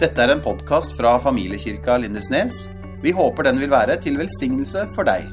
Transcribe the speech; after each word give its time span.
Dette 0.00 0.16
er 0.24 0.30
en 0.32 0.40
podkast 0.40 0.94
fra 0.96 1.10
familiekirka 1.20 1.98
Lindesnes. 2.00 2.70
Vi 3.02 3.10
håper 3.12 3.44
den 3.44 3.58
vil 3.60 3.68
være 3.68 3.98
til 4.00 4.14
velsignelse 4.16 4.86
for 4.94 5.04
deg. 5.04 5.26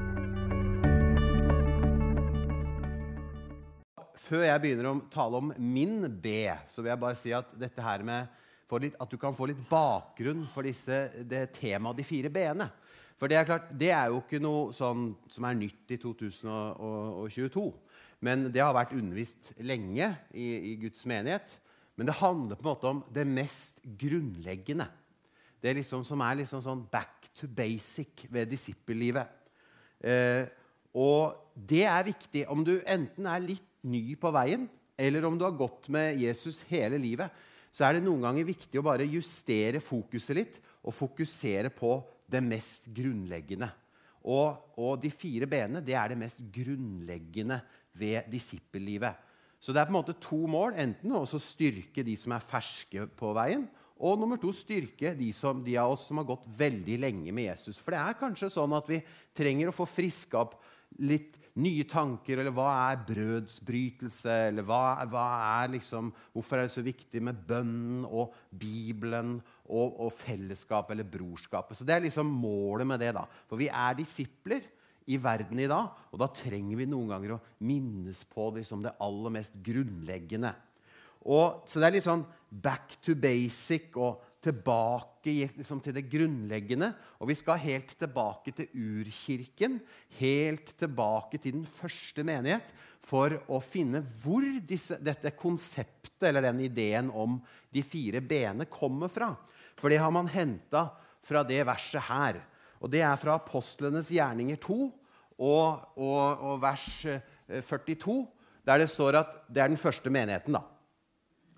Før 4.19 4.43
jeg 4.43 4.59
begynner 4.65 4.89
å 4.89 4.97
tale 5.13 5.39
om 5.39 5.53
min 5.55 6.01
B, 6.19 6.49
så 6.67 6.83
vil 6.83 6.91
jeg 6.91 6.99
bare 6.99 7.15
si 7.15 7.31
at 7.31 7.53
dette 7.55 7.85
her 7.85 8.03
med 8.03 8.27
litt, 8.83 8.97
at 8.99 9.07
du 9.07 9.15
kan 9.21 9.37
få 9.37 9.47
litt 9.47 9.61
bakgrunn 9.69 10.43
for 10.51 10.67
disse, 10.67 10.99
det 11.23 11.45
temaet 11.55 12.01
de 12.01 12.07
fire 12.09 12.27
b-ene. 12.35 12.67
For 13.15 13.31
det 13.31 13.37
er 13.39 13.47
klart, 13.47 13.71
det 13.71 13.93
er 13.95 14.11
jo 14.11 14.19
ikke 14.19 14.41
noe 14.43 14.75
sånn 14.75 15.13
som 15.31 15.47
er 15.47 15.55
nytt 15.61 15.95
i 15.95 15.99
2022. 16.03 17.63
Men 18.19 18.49
det 18.51 18.65
har 18.65 18.75
vært 18.75 18.91
undervist 18.99 19.53
lenge 19.63 20.11
i, 20.35 20.49
i 20.73 20.75
Guds 20.83 21.07
menighet. 21.07 21.55
Men 21.97 22.09
det 22.09 22.19
handler 22.19 22.57
på 22.57 22.63
en 22.63 22.69
måte 22.69 22.89
om 22.91 23.01
det 23.13 23.25
mest 23.25 23.81
grunnleggende. 23.97 24.85
Det 25.61 25.73
liksom, 25.79 26.03
som 26.05 26.21
er 26.21 26.43
liksom 26.43 26.61
sånn 26.61 26.85
back 26.91 27.31
to 27.37 27.49
basic 27.49 28.27
ved 28.29 28.51
disippellivet. 28.51 29.33
Eh, 30.05 30.45
og 30.97 31.37
det 31.57 31.83
er 31.89 32.05
viktig 32.05 32.45
om 32.53 32.61
du 32.65 32.77
enten 32.85 33.29
er 33.29 33.43
litt 33.43 33.65
ny 33.87 34.13
på 34.19 34.31
veien, 34.33 34.67
eller 34.97 35.25
om 35.25 35.37
du 35.37 35.45
har 35.45 35.57
gått 35.57 35.89
med 35.93 36.17
Jesus 36.21 36.63
hele 36.69 36.99
livet. 37.01 37.33
Så 37.73 37.85
er 37.85 37.97
det 37.97 38.05
noen 38.05 38.23
ganger 38.25 38.47
viktig 38.47 38.79
å 38.79 38.85
bare 38.85 39.05
justere 39.09 39.81
fokuset 39.83 40.37
litt 40.37 40.61
og 40.87 40.95
fokusere 40.95 41.69
på 41.73 41.97
det 42.29 42.41
mest 42.43 42.89
grunnleggende. 42.93 43.69
Og, 44.27 44.73
og 44.81 44.97
de 45.01 45.11
fire 45.13 45.47
b-ene 45.49 45.81
det 45.85 45.95
er 45.97 46.11
det 46.11 46.19
mest 46.19 46.41
grunnleggende 46.53 47.59
ved 47.97 48.27
disippellivet. 48.31 49.13
Så 49.59 49.73
det 49.73 49.81
er 49.81 49.89
på 49.89 49.95
en 49.95 49.99
måte 49.99 50.17
to 50.21 50.39
mål. 50.49 50.77
Enten 50.77 51.15
å 51.17 51.25
styrke 51.25 52.05
de 52.05 52.15
som 52.19 52.35
er 52.35 52.45
ferske 52.45 53.07
på 53.17 53.33
veien, 53.37 53.65
og 53.97 54.19
nummer 54.21 54.37
to 54.37 54.51
styrke 54.53 55.15
de, 55.17 55.31
som, 55.33 55.63
de, 55.65 55.73
av 55.81 55.95
oss 55.95 56.05
som 56.09 56.19
har 56.21 56.27
gått 56.29 56.45
veldig 56.59 56.99
lenge 57.01 57.33
med 57.33 57.49
Jesus. 57.49 57.79
For 57.81 57.95
det 57.95 58.01
er 58.03 58.19
kanskje 58.19 58.51
sånn 58.53 58.75
at 58.77 58.89
vi 58.91 59.01
trenger 59.37 59.71
å 59.71 59.75
få 59.75 59.87
friska 59.89 60.43
opp 60.43 60.59
litt 61.01 61.33
nye 61.57 61.85
tanker. 61.89 62.37
Eller 62.37 62.53
hva 62.53 62.69
er 62.91 63.01
brødsbrytelse? 63.07 64.35
Eller 64.51 64.67
hva, 64.67 64.99
hva 65.09 65.25
er 65.63 65.73
liksom, 65.79 66.11
hvorfor 66.35 66.59
er 66.59 66.67
det 66.67 66.75
så 66.75 66.85
viktig 66.85 67.23
med 67.25 67.41
bønnen 67.49 68.05
og 68.05 68.37
Bibelen 68.53 69.39
og, 69.65 69.97
og 69.97 70.13
fellesskapet 70.19 70.93
eller 70.93 71.09
brorskapet? 71.17 71.79
Så 71.79 71.87
det 71.87 71.97
er 71.97 72.05
liksom 72.05 72.29
målet 72.29 72.89
med 72.93 73.01
det. 73.01 73.15
da. 73.17 73.25
For 73.49 73.57
vi 73.57 73.71
er 73.73 73.97
disipler 73.97 74.61
i 75.07 75.17
verden 75.21 75.59
i 75.63 75.69
dag. 75.69 75.91
Og 76.11 76.21
da 76.21 76.29
trenger 76.31 76.79
vi 76.79 76.87
noen 76.89 77.11
ganger 77.13 77.35
å 77.35 77.43
minnes 77.65 78.23
på 78.29 78.49
det 78.55 78.65
som 78.67 78.83
det 78.83 78.95
aller 79.03 79.33
mest 79.39 79.57
grunnleggende. 79.63 80.53
Og, 81.27 81.63
så 81.67 81.81
det 81.81 81.89
er 81.89 81.97
litt 81.97 82.07
sånn 82.07 82.25
back 82.47 82.95
to 83.03 83.17
basic 83.19 83.95
og 83.99 84.21
tilbake 84.43 85.33
liksom, 85.57 85.81
til 85.83 85.95
det 85.95 86.05
grunnleggende. 86.07 86.91
Og 87.19 87.31
vi 87.31 87.35
skal 87.37 87.59
helt 87.59 87.91
tilbake 87.99 88.53
til 88.55 88.69
urkirken, 88.71 89.79
helt 90.19 90.71
tilbake 90.79 91.41
til 91.41 91.59
den 91.59 91.65
første 91.67 92.23
menighet, 92.27 92.71
for 93.07 93.33
å 93.51 93.59
finne 93.63 94.01
hvor 94.23 94.45
disse, 94.67 94.97
dette 95.03 95.31
konseptet 95.39 96.27
eller 96.27 96.47
den 96.47 96.63
ideen 96.65 97.11
om 97.11 97.37
de 97.71 97.83
fire 97.85 98.21
b-ene 98.23 98.67
kommer 98.71 99.11
fra. 99.11 99.31
For 99.77 99.91
det 99.91 99.99
har 100.01 100.11
man 100.15 100.29
henta 100.31 100.89
fra 101.27 101.43
det 101.47 101.61
verset 101.67 102.07
her. 102.07 102.39
Og 102.81 102.91
Det 102.91 103.01
er 103.01 103.15
fra 103.19 103.37
Apostlenes 103.39 104.09
gjerninger 104.13 104.59
2 104.61 104.77
og, 105.37 105.97
og, 105.97 106.41
og 106.41 106.61
vers 106.61 106.87
42, 107.47 108.17
eh, 108.17 108.25
der 108.67 108.81
det 108.83 108.89
står 108.91 109.21
at 109.21 109.37
det 109.47 109.63
er 109.63 109.71
den 109.71 109.79
første 109.79 110.09
menigheten. 110.09 110.57
da. 110.57 110.63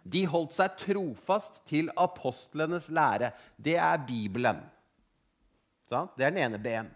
De 0.09 0.25
holdt 0.30 0.56
seg 0.56 0.78
trofast 0.80 1.62
til 1.70 1.90
apostlenes 1.97 2.90
lære. 2.94 3.31
Det 3.58 3.75
er 3.78 4.06
Bibelen. 4.08 4.62
Det 5.90 6.25
er 6.25 6.31
den 6.31 6.44
ene 6.45 6.62
B-en. 6.62 6.92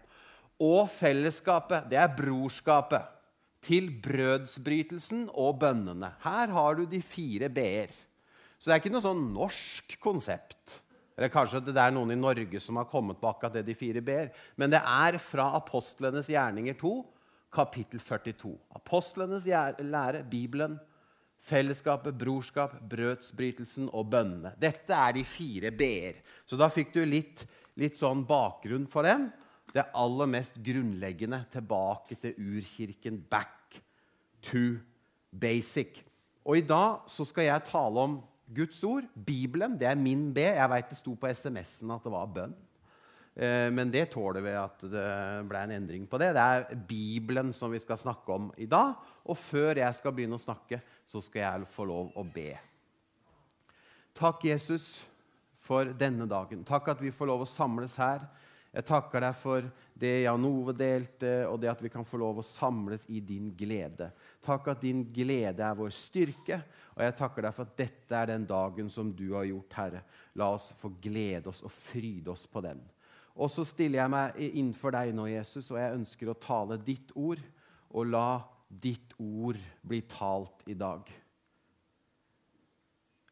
Og 0.62 0.88
fellesskapet. 0.90 1.90
Det 1.90 1.98
er 1.98 2.14
brorskapet. 2.16 3.10
Til 3.64 3.88
brødsbrytelsen 4.04 5.28
og 5.32 5.58
bønnene. 5.62 6.12
Her 6.20 6.52
har 6.52 6.74
du 6.76 6.84
de 6.84 7.00
fire 7.02 7.48
b-er. 7.48 7.92
Så 8.58 8.68
det 8.68 8.74
er 8.74 8.82
ikke 8.82 8.92
noe 8.92 9.04
sånn 9.04 9.24
norsk 9.34 9.96
konsept. 10.04 10.78
Eller 11.14 11.30
kanskje 11.30 11.62
det 11.62 11.78
er 11.78 11.92
noen 11.94 12.10
i 12.10 12.18
Norge 12.18 12.60
som 12.62 12.80
har 12.80 12.88
kommet 12.90 13.20
på 13.20 13.28
akkurat 13.30 13.54
det 13.54 13.64
de 13.68 13.76
fire 13.78 14.02
ber. 14.02 14.32
Men 14.58 14.72
det 14.72 14.80
er 14.82 15.18
fra 15.22 15.52
Apostlenes 15.58 16.30
gjerninger 16.32 16.74
2, 16.80 16.94
kapittel 17.54 18.02
42. 18.02 18.50
Apostlenes 18.74 19.46
lære, 19.46 20.24
Bibelen, 20.26 20.74
fellesskapet, 21.44 22.16
brorskap, 22.18 22.74
brødsbrytelsen 22.90 23.90
og 23.92 24.08
bønnene. 24.10 24.54
Dette 24.58 24.96
er 24.96 25.14
de 25.14 25.24
fire 25.28 25.70
b-er. 25.70 26.18
Så 26.48 26.58
da 26.58 26.70
fikk 26.72 26.94
du 26.96 27.04
litt, 27.06 27.44
litt 27.78 28.00
sånn 28.00 28.24
bakgrunn 28.26 28.88
for 28.90 29.06
den. 29.06 29.28
Det 29.74 29.86
aller 29.94 30.30
mest 30.30 30.58
grunnleggende 30.64 31.44
tilbake 31.52 32.18
til 32.22 32.34
urkirken. 32.38 33.22
Back 33.30 33.78
to 34.42 34.78
basic. 35.30 36.02
Og 36.44 36.58
i 36.58 36.66
dag 36.66 37.06
så 37.10 37.26
skal 37.28 37.48
jeg 37.48 37.68
tale 37.70 38.08
om 38.08 38.18
Guds 38.46 38.82
ord, 38.84 39.06
Bibelen, 39.14 39.78
det 39.80 39.88
er 39.88 39.98
min 39.98 40.28
B. 40.34 40.42
Jeg 40.44 40.70
veit 40.70 40.90
det 40.90 40.98
sto 40.98 41.14
på 41.16 41.30
SMS-en 41.32 41.94
at 41.94 42.04
det 42.04 42.12
var 42.12 42.32
bønn. 42.34 42.52
Eh, 43.34 43.70
men 43.74 43.90
det 43.90 44.06
tåler 44.12 44.44
vi 44.44 44.52
at 44.58 44.84
det 44.92 45.06
ble 45.48 45.62
en 45.64 45.74
endring 45.78 46.04
på 46.10 46.20
det. 46.22 46.34
Det 46.36 46.44
er 46.44 46.84
Bibelen 46.88 47.50
som 47.56 47.72
vi 47.72 47.80
skal 47.82 47.98
snakke 47.98 48.36
om 48.36 48.52
i 48.60 48.68
dag. 48.70 48.94
Og 49.24 49.38
før 49.40 49.80
jeg 49.80 49.98
skal 49.98 50.14
begynne 50.14 50.38
å 50.38 50.44
snakke, 50.44 50.82
så 51.08 51.22
skal 51.24 51.46
jeg 51.46 51.72
få 51.72 51.88
lov 51.88 52.12
å 52.14 52.26
be. 52.26 52.52
Takk, 54.14 54.44
Jesus, 54.46 55.02
for 55.64 55.90
denne 55.98 56.28
dagen. 56.30 56.62
Takk 56.68 56.92
at 56.92 57.00
vi 57.02 57.14
får 57.14 57.32
lov 57.32 57.42
å 57.42 57.50
samles 57.50 57.96
her. 57.98 58.22
Jeg 58.74 58.86
takker 58.88 59.22
deg 59.22 59.36
for 59.38 59.66
det 59.98 60.12
Jan 60.24 60.46
Ove 60.46 60.74
delte, 60.74 61.32
og 61.46 61.60
det 61.62 61.70
at 61.70 61.82
vi 61.82 61.90
kan 61.90 62.06
få 62.06 62.18
lov 62.18 62.40
å 62.40 62.46
samles 62.46 63.04
i 63.06 63.20
din 63.22 63.52
glede. 63.54 64.10
Takk 64.42 64.72
at 64.72 64.82
din 64.82 65.04
glede 65.14 65.62
er 65.62 65.78
vår 65.78 65.94
styrke, 65.94 66.58
og 66.94 67.02
jeg 67.02 67.16
takker 67.18 67.42
deg 67.42 67.54
for 67.56 67.66
at 67.66 67.78
dette 67.78 68.18
er 68.18 68.30
den 68.30 68.44
dagen 68.46 68.90
som 68.92 69.10
du 69.16 69.32
har 69.34 69.46
gjort, 69.48 69.78
Herre. 69.78 70.02
La 70.38 70.52
oss 70.54 70.70
få 70.78 70.92
glede 71.02 71.50
oss 71.50 71.64
og 71.66 71.72
fryde 71.74 72.30
oss 72.30 72.46
på 72.50 72.62
den. 72.64 72.82
Og 73.34 73.50
så 73.50 73.64
stiller 73.66 74.04
jeg 74.04 74.12
meg 74.14 74.38
innenfor 74.46 74.94
deg 74.94 75.10
nå, 75.16 75.26
Jesus, 75.32 75.72
og 75.72 75.80
jeg 75.80 75.96
ønsker 75.96 76.30
å 76.30 76.38
tale 76.38 76.78
ditt 76.86 77.10
ord, 77.18 77.42
og 77.90 78.10
la 78.12 78.28
ditt 78.68 79.14
ord 79.18 79.58
bli 79.82 80.00
talt 80.10 80.62
i 80.70 80.76
dag. 80.78 81.10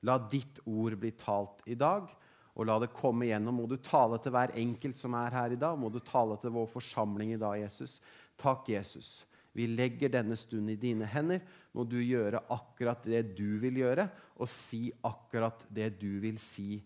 La 0.03 0.19
ditt 0.19 0.59
ord 0.67 0.99
bli 0.99 1.13
talt 1.15 1.63
i 1.71 1.79
dag, 1.79 2.11
og 2.53 2.67
la 2.69 2.81
det 2.83 2.91
komme 2.93 3.29
igjennom. 3.29 3.63
Må 3.63 3.69
du 3.71 3.79
tale 3.79 4.19
til 4.21 4.35
hver 4.35 4.53
enkelt 4.59 4.99
som 4.99 5.15
er 5.17 5.35
her 5.39 5.55
i 5.55 5.61
dag. 5.61 5.79
Må 5.79 5.89
du 5.89 6.03
tale 6.05 6.37
til 6.43 6.53
vår 6.53 6.67
forsamling 6.75 7.33
i 7.33 7.41
dag, 7.41 7.61
Jesus. 7.63 8.01
Takk, 8.43 8.67
Jesus. 8.75 9.23
Vi 9.53 9.67
legger 9.69 10.13
denne 10.13 10.37
stunden 10.39 10.73
i 10.73 10.81
dine 10.81 11.07
hender. 11.09 11.43
Må 11.77 11.85
du 11.89 11.99
gjøre 12.01 12.41
akkurat 12.53 13.05
det 13.05 13.35
du 13.37 13.59
vil 13.61 13.83
gjøre, 13.83 14.09
og 14.41 14.49
si 14.49 14.87
akkurat 15.05 15.67
det 15.73 15.93
du 16.01 16.21
vil 16.23 16.41
si 16.41 16.81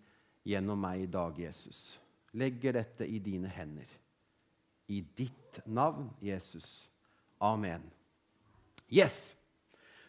gjennom 0.46 0.78
meg 0.82 1.06
i 1.06 1.10
dag, 1.10 1.38
Jesus. 1.38 1.98
Legger 2.36 2.78
dette 2.80 3.06
i 3.06 3.20
dine 3.22 3.50
hender. 3.50 3.88
I 4.90 5.00
ditt 5.02 5.60
navn, 5.66 6.10
Jesus. 6.22 6.86
Amen. 7.42 7.82
Yes! 8.90 9.34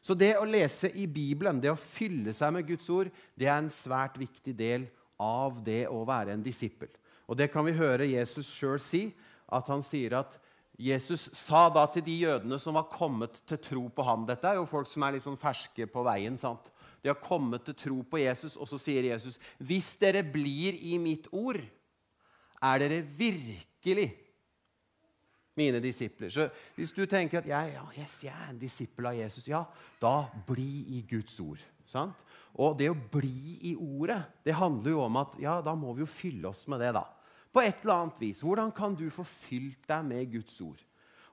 Så 0.02 0.16
det 0.16 0.38
å 0.40 0.46
lese 0.48 0.90
i 0.96 1.08
Bibelen, 1.10 1.60
det 1.60 1.72
å 1.74 1.80
fylle 1.80 2.32
seg 2.36 2.54
med 2.56 2.68
Guds 2.70 2.88
ord, 2.94 3.10
det 3.36 3.50
er 3.50 3.58
en 3.58 3.72
svært 3.74 4.16
viktig 4.20 4.54
del 4.56 4.86
av 5.20 5.58
det 5.66 5.88
å 5.92 6.06
være 6.08 6.36
en 6.36 6.46
disippel. 6.46 6.90
Og 7.28 7.36
Det 7.36 7.50
kan 7.52 7.66
vi 7.68 7.76
høre 7.76 8.08
Jesus 8.08 8.48
sjøl 8.54 8.80
si. 8.80 9.10
At 9.48 9.68
han 9.72 9.84
sier 9.84 10.18
at 10.20 10.38
Jesus 10.78 11.24
sa 11.34 11.68
da 11.74 11.88
til 11.90 12.04
de 12.06 12.14
jødene 12.22 12.60
som 12.62 12.78
var 12.78 12.86
kommet 12.92 13.40
til 13.50 13.58
tro 13.58 13.88
på 13.90 14.04
ham 14.06 14.28
Dette 14.30 14.46
er 14.46 14.60
jo 14.60 14.68
folk 14.70 14.90
som 14.92 15.04
er 15.04 15.16
litt 15.16 15.26
sånn 15.26 15.40
ferske 15.40 15.88
på 15.90 16.04
veien. 16.06 16.38
sant? 16.38 16.70
De 17.02 17.10
har 17.10 17.18
kommet 17.18 17.66
til 17.66 17.78
tro 17.78 17.98
på 18.06 18.22
Jesus, 18.22 18.56
og 18.58 18.70
så 18.70 18.78
sier 18.78 19.10
Jesus, 19.10 19.40
'Hvis 19.58 19.98
dere 19.98 20.22
blir 20.24 20.78
i 20.78 20.98
mitt 20.98 21.28
ord, 21.32 21.62
er 22.62 22.80
dere 22.80 23.02
virkelig 23.02 24.14
mine 25.58 25.82
disipler.' 25.82 26.30
Så 26.30 26.50
hvis 26.76 26.92
du 26.92 27.06
tenker 27.06 27.40
at 27.40 27.48
jeg, 27.48 27.74
ja, 27.74 27.86
yes, 27.98 28.24
jeg 28.24 28.34
er 28.34 28.50
en 28.50 28.60
disippel 28.60 29.06
av 29.06 29.16
Jesus, 29.16 29.48
ja, 29.48 29.64
da 30.02 30.30
bli 30.46 30.86
i 30.98 31.06
Guds 31.10 31.40
ord. 31.40 31.60
sant? 31.86 32.14
Og 32.54 32.78
det 32.78 32.90
å 32.90 33.10
bli 33.12 33.60
i 33.62 33.76
ordet, 33.76 34.24
det 34.44 34.54
handler 34.54 34.92
jo 34.92 35.02
om 35.02 35.18
at 35.18 35.40
ja, 35.40 35.62
da 35.62 35.74
må 35.76 35.94
vi 35.94 36.02
jo 36.02 36.06
fylle 36.06 36.50
oss 36.50 36.68
med 36.68 36.80
det, 36.80 36.94
da 36.94 37.17
på 37.58 37.64
et 37.66 37.82
eller 37.82 38.04
annet 38.04 38.20
vis. 38.22 38.44
Hvordan 38.46 38.70
kan 38.76 38.94
du 38.94 39.08
få 39.10 39.26
fylt 39.26 39.88
deg 39.90 40.06
med 40.06 40.30
Guds 40.36 40.60
ord? 40.62 40.78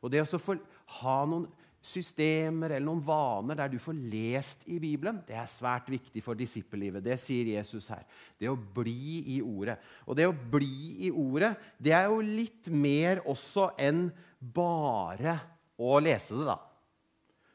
Og 0.01 0.13
det 0.13 0.23
å 0.25 0.41
få 0.41 0.57
ha 1.03 1.19
noen 1.29 1.45
systemer 1.85 2.73
eller 2.73 2.87
noen 2.87 3.03
vaner 3.05 3.59
der 3.59 3.69
du 3.69 3.77
får 3.83 3.97
lest 4.09 4.63
i 4.73 4.79
Bibelen, 4.81 5.19
det 5.29 5.37
er 5.37 5.51
svært 5.53 5.91
viktig 5.93 6.23
for 6.25 6.39
disippellivet. 6.39 7.05
Det 7.05 7.19
sier 7.21 7.51
Jesus 7.53 7.91
her. 7.93 8.07
Det 8.41 8.49
å 8.49 8.57
bli 8.57 9.21
i 9.35 9.43
ordet. 9.45 9.77
Og 10.09 10.17
det 10.17 10.25
å 10.31 10.33
bli 10.33 11.05
i 11.05 11.11
ordet, 11.13 11.53
det 11.77 11.93
er 11.93 12.09
jo 12.09 12.23
litt 12.25 12.71
mer 12.73 13.21
også 13.29 13.75
enn 13.77 14.07
bare 14.41 15.37
å 15.77 15.99
lese 16.01 16.39
det, 16.39 16.49
da. 16.49 16.57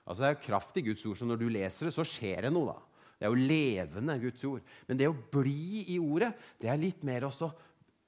Altså 0.06 0.22
Det 0.22 0.30
er 0.30 0.38
jo 0.38 0.46
kraft 0.46 0.78
i 0.78 0.86
Guds 0.92 1.08
ord, 1.10 1.18
så 1.18 1.26
når 1.26 1.42
du 1.42 1.48
leser 1.54 1.90
det, 1.90 1.96
så 1.98 2.06
skjer 2.06 2.46
det 2.46 2.54
noe. 2.54 2.76
da. 2.76 3.02
Det 3.18 3.26
er 3.26 3.34
jo 3.34 3.50
levende, 3.50 4.20
Guds 4.22 4.46
ord. 4.46 4.78
Men 4.86 5.02
det 5.02 5.10
å 5.10 5.18
bli 5.34 5.88
i 5.96 5.98
ordet, 6.02 6.32
det 6.62 6.70
er 6.70 6.82
litt 6.82 7.02
mer 7.06 7.26
også 7.30 7.50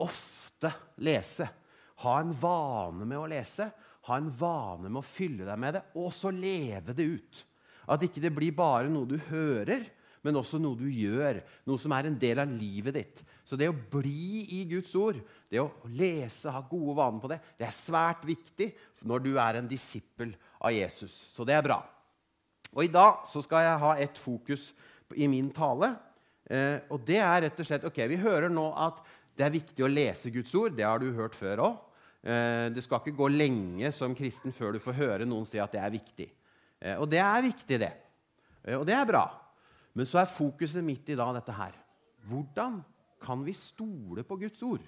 ofte 0.02 0.50
lese. 1.02 1.48
Ha 2.04 2.18
en 2.19 2.34
vane 2.38 3.08
med 3.08 3.19
å 3.19 3.30
lese. 3.30 3.69
Ha 4.10 4.18
en 4.18 4.30
vane 4.34 4.90
med 4.90 5.02
å 5.02 5.06
fylle 5.06 5.46
deg 5.46 5.60
med 5.62 5.78
det, 5.78 5.81
og 6.02 6.10
så 6.16 6.31
leve 6.34 6.96
det 6.98 7.06
ut. 7.06 7.42
At 7.92 8.04
ikke 8.06 8.22
det 8.24 8.34
blir 8.34 8.54
bare 8.56 8.90
noe 8.90 9.10
du 9.10 9.18
hører, 9.30 9.86
men 10.22 10.38
også 10.38 10.60
noe 10.62 10.78
du 10.78 10.88
gjør. 10.90 11.42
Noe 11.69 11.81
som 11.81 11.94
er 11.96 12.10
en 12.10 12.18
del 12.22 12.42
av 12.42 12.50
livet 12.50 12.98
ditt. 12.98 13.24
Så 13.46 13.58
det 13.58 13.69
å 13.72 13.75
bli 13.75 14.46
i 14.60 14.62
Guds 14.69 14.94
ord, 14.98 15.18
det 15.50 15.62
å 15.62 15.72
lese, 15.98 16.54
ha 16.54 16.62
gode 16.69 16.96
vaner 16.98 17.22
på 17.22 17.31
det, 17.31 17.40
det 17.58 17.68
er 17.68 17.75
svært 17.75 18.25
viktig 18.28 18.69
når 19.10 19.25
du 19.25 19.31
er 19.42 19.60
en 19.60 19.69
disippel 19.69 20.34
av 20.62 20.74
Jesus. 20.75 21.13
Så 21.34 21.46
det 21.48 21.58
er 21.58 21.66
bra. 21.66 21.81
Og 22.72 22.86
I 22.86 22.94
dag 22.94 23.25
så 23.28 23.42
skal 23.44 23.66
jeg 23.66 23.81
ha 23.81 23.96
et 24.00 24.22
fokus 24.22 24.69
i 25.18 25.28
min 25.30 25.50
tale. 25.54 25.92
Eh, 26.46 26.78
og 26.94 27.02
det 27.08 27.19
er 27.22 27.46
rett 27.46 27.60
og 27.62 27.68
slett 27.68 27.86
Ok, 27.88 28.00
vi 28.12 28.19
hører 28.19 28.52
nå 28.52 28.63
at 28.80 29.02
det 29.41 29.47
er 29.47 29.55
viktig 29.55 29.81
å 29.81 29.89
lese 29.89 30.29
Guds 30.33 30.53
ord. 30.53 30.75
Det 30.77 30.85
har 30.85 31.01
du 31.01 31.09
hørt 31.17 31.33
før 31.33 31.63
òg. 31.65 31.79
Eh, 32.21 32.67
det 32.69 32.83
skal 32.85 33.01
ikke 33.01 33.17
gå 33.17 33.31
lenge 33.33 33.89
som 33.95 34.13
kristen 34.13 34.53
før 34.53 34.75
du 34.75 34.83
får 34.83 34.99
høre 34.99 35.25
noen 35.25 35.47
si 35.49 35.57
at 35.57 35.73
det 35.73 35.81
er 35.81 35.93
viktig. 35.95 36.27
Eh, 36.77 36.97
og 37.01 37.09
det 37.09 37.21
er 37.23 37.47
viktig, 37.47 37.79
det. 37.81 37.91
Eh, 38.61 38.77
og 38.77 38.85
det 38.85 38.93
er 38.93 39.07
bra. 39.09 39.25
Men 39.97 40.05
så 40.05 40.21
er 40.21 40.29
fokuset 40.29 40.85
mitt 40.85 41.09
i 41.09 41.17
dag 41.17 41.33
dette 41.33 41.55
her. 41.57 41.73
Hvordan 42.29 42.83
kan 43.21 43.41
vi 43.45 43.55
stole 43.57 44.21
på 44.27 44.38
Guds 44.43 44.61
ord? 44.65 44.85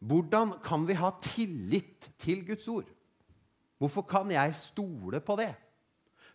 Hvordan 0.00 0.54
kan 0.64 0.86
vi 0.86 0.96
ha 0.96 1.10
tillit 1.26 2.06
til 2.22 2.46
Guds 2.46 2.70
ord? 2.70 2.86
Hvorfor 3.82 4.06
kan 4.06 4.30
jeg 4.30 4.54
stole 4.56 5.18
på 5.24 5.36
det? 5.42 5.50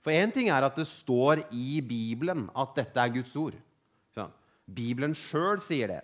For 0.03 0.13
én 0.13 0.33
ting 0.35 0.51
er 0.53 0.67
at 0.67 0.75
det 0.77 0.85
står 0.85 1.47
i 1.55 1.79
Bibelen 1.81 2.49
at 2.53 2.75
dette 2.77 2.99
er 3.01 3.15
Guds 3.15 3.33
ord. 3.39 3.55
Bibelen 4.65 5.13
sjøl 5.17 5.61
sier 5.63 5.91
det. 5.91 6.01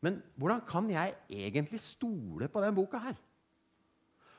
Men 0.00 0.20
hvordan 0.40 0.62
kan 0.68 0.88
jeg 0.88 1.16
egentlig 1.28 1.80
stole 1.84 2.48
på 2.48 2.62
den 2.64 2.76
boka 2.76 3.00
her? 3.02 3.18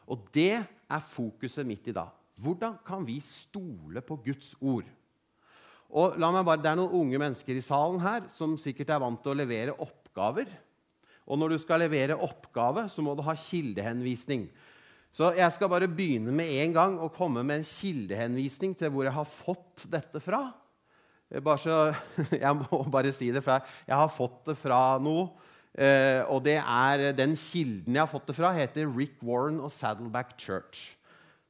Og 0.10 0.26
det 0.34 0.58
er 0.58 1.12
fokuset 1.12 1.68
mitt 1.68 1.86
i 1.88 1.96
dag. 1.96 2.10
Hvordan 2.42 2.80
kan 2.86 3.06
vi 3.06 3.20
stole 3.22 4.02
på 4.02 4.18
Guds 4.26 4.56
ord? 4.60 4.88
Og 5.92 6.18
la 6.20 6.32
meg 6.32 6.46
bare, 6.48 6.62
Det 6.62 6.72
er 6.72 6.80
noen 6.80 6.98
unge 7.04 7.20
mennesker 7.20 7.56
i 7.56 7.64
salen 7.64 8.00
her 8.00 8.26
som 8.32 8.58
sikkert 8.58 8.90
er 8.90 9.04
vant 9.04 9.22
til 9.22 9.34
å 9.34 9.38
levere 9.38 9.76
oppgaver. 9.76 10.48
Og 11.28 11.38
når 11.38 11.54
du 11.54 11.58
skal 11.62 11.84
levere 11.84 12.18
oppgave, 12.18 12.88
så 12.90 13.04
må 13.04 13.14
du 13.16 13.22
ha 13.22 13.36
kildehenvisning. 13.38 14.50
Så 15.12 15.34
jeg 15.36 15.52
skal 15.52 15.70
bare 15.70 15.92
begynne 15.92 16.32
med 16.32 16.48
en 16.64 16.74
gang 16.74 16.98
å 17.00 17.12
komme 17.12 17.44
med 17.44 17.60
en 17.60 17.68
kildehenvisning 17.68 18.74
til 18.80 18.92
hvor 18.94 19.06
jeg 19.06 19.16
har 19.16 19.28
fått 19.28 19.84
dette 19.92 20.24
fra. 20.24 20.46
Bare 21.40 21.62
så, 21.64 21.78
jeg 22.44 22.58
må 22.60 22.82
bare 22.92 23.14
si 23.16 23.30
det, 23.32 23.44
for 23.46 23.64
jeg 23.88 23.96
har 23.96 24.12
fått 24.12 24.52
det 24.52 24.60
fra 24.60 24.82
noe 25.02 25.30
Uh, 25.72 26.28
og 26.28 26.42
det 26.44 26.58
er 26.60 27.14
Den 27.16 27.32
kilden 27.40 27.96
jeg 27.96 28.04
har 28.04 28.10
fått 28.12 28.26
det 28.28 28.36
fra, 28.36 28.50
heter 28.52 28.90
Rick 28.92 29.22
Warren 29.24 29.62
og 29.64 29.72
Saddleback 29.72 30.34
Church. 30.36 30.98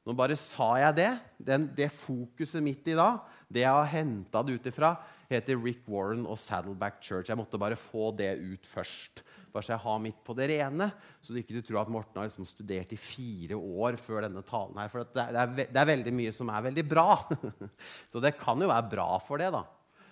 Nå 0.05 0.13
bare 0.17 0.37
sa 0.37 0.75
jeg 0.81 0.97
det. 0.99 1.09
Den, 1.41 1.65
det 1.77 1.91
fokuset 1.93 2.61
mitt 2.61 2.85
i 2.89 2.97
dag, 2.97 3.21
det 3.49 3.63
jeg 3.63 3.73
har 3.73 3.89
henta 3.89 4.43
det 4.45 4.57
ut 4.57 4.69
ifra, 4.69 4.95
heter 5.31 5.57
Rick 5.57 5.89
Warren 5.89 6.27
og 6.29 6.37
Saddleback 6.41 7.01
Church. 7.01 7.29
Jeg 7.29 7.39
måtte 7.39 7.59
bare 7.61 7.77
få 7.79 8.11
det 8.17 8.33
ut 8.37 8.69
først. 8.69 9.23
Bare 9.51 9.65
så 9.67 9.73
jeg 9.73 9.83
har 9.83 9.97
mitt 9.99 10.19
på 10.23 10.35
det 10.37 10.47
rene, 10.53 10.87
så 11.19 11.33
du 11.33 11.41
ikke 11.41 11.59
tror 11.67 11.81
at 11.81 11.91
Morten 11.91 12.21
har 12.21 12.29
liksom 12.29 12.47
studert 12.47 12.93
i 12.95 12.99
fire 12.99 13.57
år 13.59 13.97
før 13.99 14.23
denne 14.25 14.43
talen. 14.47 14.77
her, 14.79 14.91
For 14.91 15.03
det 15.03 15.25
er, 15.27 15.51
det 15.59 15.81
er, 15.81 15.89
veldig 15.89 16.13
mye 16.15 16.31
som 16.35 16.51
er 16.53 16.63
veldig 16.69 16.85
bra. 16.87 17.19
så 18.11 18.23
det 18.23 18.37
kan 18.39 18.63
jo 18.63 18.71
være 18.71 18.91
bra 18.93 19.09
for 19.25 19.43
det, 19.43 19.51
da. 19.51 19.65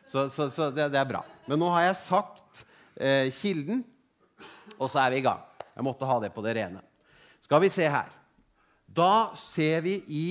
Så, 0.04 0.26
så, 0.34 0.50
så 0.52 0.68
det, 0.74 0.90
det, 0.92 1.00
er 1.00 1.08
bra. 1.08 1.24
Men 1.48 1.62
nå 1.62 1.70
har 1.72 1.88
jeg 1.88 2.02
sagt 2.02 2.66
eh, 3.00 3.32
kilden. 3.32 3.86
Og 4.76 4.90
så 4.92 5.06
er 5.06 5.16
vi 5.16 5.22
i 5.22 5.26
gang. 5.26 5.44
Jeg 5.72 5.88
måtte 5.88 6.08
ha 6.10 6.20
det 6.20 6.34
på 6.36 6.44
det 6.44 6.58
rene. 6.60 6.84
Skal 7.44 7.64
vi 7.64 7.72
se 7.72 7.88
her. 7.88 8.12
Da 8.90 9.32
ser 9.38 9.84
vi 9.86 10.00
i 10.10 10.26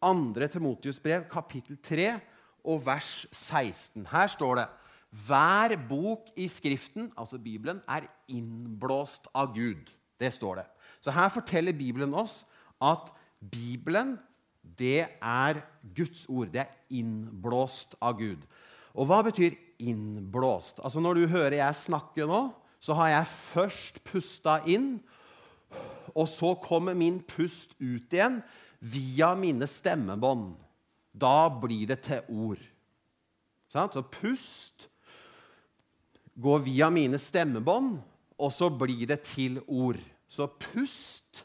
2. 0.00 0.48
Timotius 0.50 0.98
brev, 1.02 1.26
kapittel 1.30 1.78
3 1.84 2.14
og 2.64 2.82
vers 2.86 3.26
16. 3.30 4.06
Her 4.10 4.30
står 4.32 4.58
det 4.58 4.68
hver 5.10 5.74
bok 5.88 6.28
i 6.38 6.46
Skriften, 6.48 7.10
altså 7.18 7.38
Bibelen, 7.38 7.80
er 7.88 8.06
innblåst 8.30 9.26
av 9.34 9.54
Gud. 9.54 9.90
Det 10.20 10.30
står 10.32 10.60
det. 10.60 10.66
Så 11.00 11.10
her 11.10 11.28
forteller 11.28 11.72
Bibelen 11.72 12.14
oss 12.14 12.44
at 12.82 13.10
Bibelen, 13.50 14.18
det 14.62 15.08
er 15.22 15.62
Guds 15.96 16.26
ord. 16.28 16.52
Det 16.52 16.62
er 16.62 16.74
innblåst 16.94 17.96
av 18.00 18.18
Gud. 18.20 18.44
Og 18.94 19.08
hva 19.08 19.22
betyr 19.26 19.56
innblåst? 19.82 20.78
Altså 20.84 21.00
Når 21.00 21.14
du 21.14 21.26
hører 21.26 21.58
jeg 21.58 21.82
snakke 21.84 22.26
nå, 22.26 22.50
så 22.80 22.94
har 22.96 23.08
jeg 23.08 23.32
først 23.32 24.04
pusta 24.04 24.60
inn, 24.66 25.00
og 26.14 26.28
så 26.28 26.54
kommer 26.62 26.94
min 26.94 27.20
pust 27.22 27.74
ut 27.80 28.12
igjen 28.12 28.40
via 28.80 29.34
mine 29.38 29.66
stemmebånd. 29.68 30.54
Da 31.12 31.48
blir 31.60 31.90
det 31.90 32.00
til 32.06 32.22
ord. 32.28 32.62
Så 33.70 34.02
pust 34.02 34.89
går 36.40 36.64
via 36.64 36.88
mine 36.92 37.18
stemmebånd, 37.20 37.98
og 38.40 38.52
så 38.54 38.70
blir 38.72 39.06
det 39.10 39.20
til 39.28 39.60
ord. 39.66 40.00
Så 40.30 40.46
pust 40.48 41.44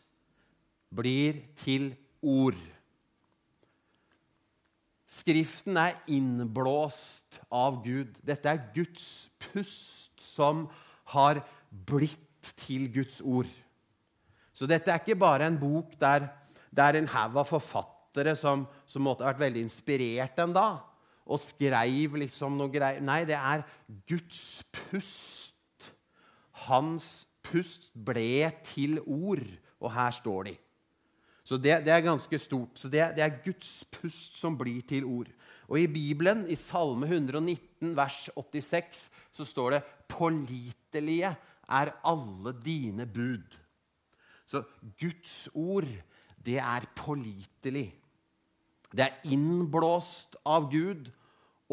blir 0.95 1.41
til 1.59 1.91
ord. 2.21 2.57
Skriften 5.09 5.77
er 5.79 5.97
innblåst 6.11 7.39
av 7.53 7.81
Gud. 7.85 8.15
Dette 8.25 8.51
er 8.51 8.63
Guds 8.75 9.27
pust 9.51 10.15
som 10.21 10.65
har 11.15 11.43
blitt 11.69 12.53
til 12.65 12.87
Guds 12.93 13.21
ord. 13.21 13.49
Så 14.55 14.67
dette 14.69 14.91
er 14.91 15.01
ikke 15.01 15.19
bare 15.19 15.49
en 15.49 15.59
bok 15.59 15.95
der 15.99 16.29
det 16.75 16.83
er 16.83 16.97
en 16.99 17.07
haug 17.07 17.37
av 17.39 17.47
forfattere 17.47 18.33
som, 18.35 18.65
som 18.87 19.05
måtte 19.05 19.23
ha 19.23 19.31
vært 19.31 19.45
veldig 19.45 19.61
inspirert 19.63 20.39
en 20.43 20.55
dag 20.55 20.94
og 21.25 21.41
skrev 21.41 22.19
liksom 22.21 22.57
noe 22.59 22.71
greier. 22.73 23.01
Nei, 23.01 23.23
det 23.25 23.37
er 23.37 23.65
Guds 24.09 24.63
pust. 24.73 25.55
Hans 26.65 27.25
pust 27.45 27.91
ble 27.93 28.51
til 28.65 28.99
ord, 29.01 29.45
og 29.81 29.91
her 29.93 30.13
står 30.15 30.49
de. 30.49 30.55
Så 31.45 31.59
det, 31.61 31.83
det 31.85 31.93
er 31.93 32.05
ganske 32.05 32.39
stort. 32.41 32.77
Så 32.79 32.89
det, 32.89 33.03
det, 33.17 33.25
er 33.25 33.41
Guds 33.45 33.83
pust 33.93 34.39
som 34.39 34.57
blir 34.57 34.81
til 34.87 35.05
ord. 35.05 35.29
Og 35.69 35.79
i 35.81 35.89
Bibelen, 35.89 36.45
i 36.49 36.57
Salme 36.57 37.05
119, 37.09 37.93
vers 37.97 38.29
86, 38.33 39.09
så 39.31 39.45
står 39.45 39.69
det 39.75 39.83
'Pålitelige 40.09 41.35
er 41.69 41.91
alle 42.03 42.53
dine 42.65 43.05
bud'. 43.05 43.57
Så 44.45 44.63
Guds 45.01 45.49
ord, 45.53 45.89
det 46.45 46.57
er 46.57 46.85
pålitelig. 46.95 47.93
Det 48.95 49.05
er 49.05 49.33
innblåst 49.35 50.37
av 50.47 50.69
Gud 50.71 51.09